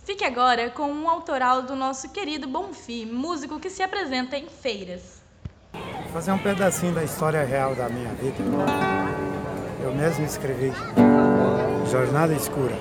Fique 0.05 0.23
agora 0.23 0.69
com 0.69 0.91
um 0.91 1.09
autoral 1.09 1.61
do 1.61 1.75
nosso 1.75 2.09
querido 2.09 2.47
Bonfim, 2.47 3.05
músico 3.05 3.59
que 3.59 3.69
se 3.69 3.83
apresenta 3.83 4.37
em 4.37 4.47
feiras. 4.47 5.21
Vou 5.73 6.11
fazer 6.13 6.31
um 6.31 6.39
pedacinho 6.39 6.93
da 6.93 7.03
história 7.03 7.43
real 7.43 7.75
da 7.75 7.89
minha 7.89 8.13
vida. 8.13 8.37
Eu 9.83 9.93
mesmo 9.93 10.25
escrevi. 10.25 10.71
Jornada 11.89 12.33
Escura. 12.33 12.75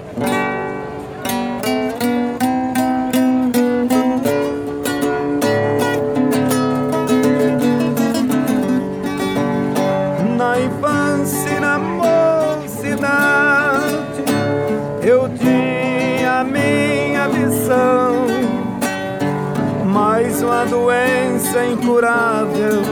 Incurável 21.91 22.83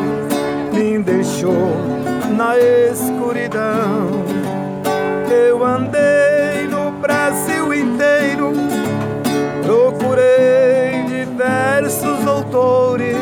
me 0.73 0.99
deixou 0.99 1.77
na 2.37 2.59
escuridão. 2.59 4.25
Eu 5.31 5.65
andei 5.65 6.67
no 6.69 6.91
Brasil 7.01 7.73
inteiro, 7.73 8.53
procurei 9.63 11.05
diversos 11.07 12.19
doutores. 12.25 13.17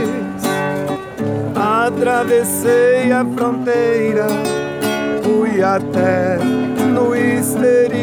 Atravessei 1.54 3.12
a 3.12 3.24
fronteira, 3.36 4.28
fui 5.22 5.62
até 5.62 6.38
no 6.94 7.14
exterior. 7.14 7.95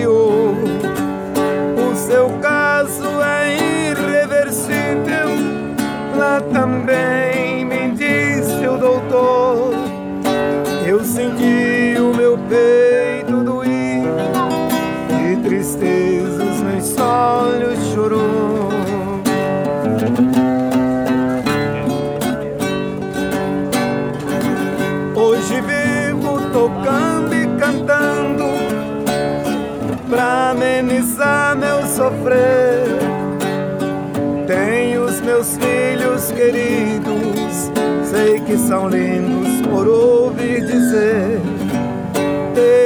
São 38.74 38.90
lindos 38.90 39.62
por 39.68 39.88
ouvir 39.88 40.66
dizer. 40.66 41.40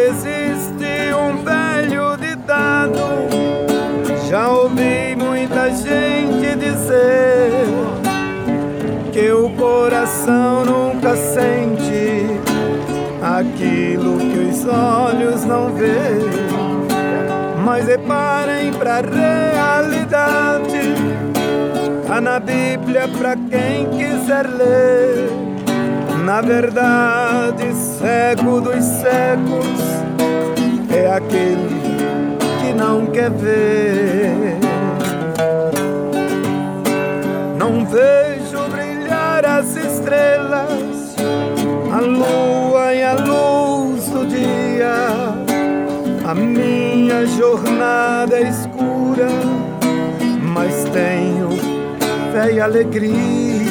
Existe 0.09 1.13
um 1.15 1.41
velho 1.45 2.17
ditado, 2.17 2.99
já 4.29 4.49
ouvi 4.49 5.15
muita 5.15 5.69
gente 5.69 6.57
dizer 6.57 7.51
que 9.13 9.31
o 9.31 9.49
coração 9.51 10.65
nunca 10.65 11.15
sente 11.15 12.25
aquilo 13.21 14.17
que 14.17 14.39
os 14.39 14.65
olhos 14.65 15.45
não 15.45 15.73
veem. 15.73 16.47
Mas 17.63 17.87
reparem 17.87 18.73
pra 18.73 18.99
realidade, 18.99 20.81
tá 22.05 22.19
na 22.19 22.41
Bíblia 22.41 23.07
pra 23.17 23.37
quem 23.37 23.85
quiser 23.91 24.45
ler. 24.49 25.56
Na 26.27 26.41
verdade, 26.41 27.73
cego 27.73 28.59
dos 28.59 28.83
cegos 28.83 29.81
é 30.93 31.09
aquele 31.09 31.79
que 32.59 32.73
não 32.73 33.05
quer 33.05 33.29
ver. 33.29 34.57
Não 37.57 37.85
vejo 37.85 38.59
brilhar 38.69 39.45
as 39.45 39.73
estrelas, 39.77 41.15
a 41.93 42.01
lua 42.01 42.93
e 42.93 43.03
a 43.03 43.13
luz 43.13 44.09
do 44.09 44.25
dia. 44.25 45.33
A 46.29 46.35
minha 46.35 47.25
jornada 47.25 48.35
é 48.35 48.49
escura, 48.49 49.29
mas 50.41 50.83
tenho 50.91 51.51
fé 52.33 52.51
e 52.51 52.59
alegria. 52.59 53.66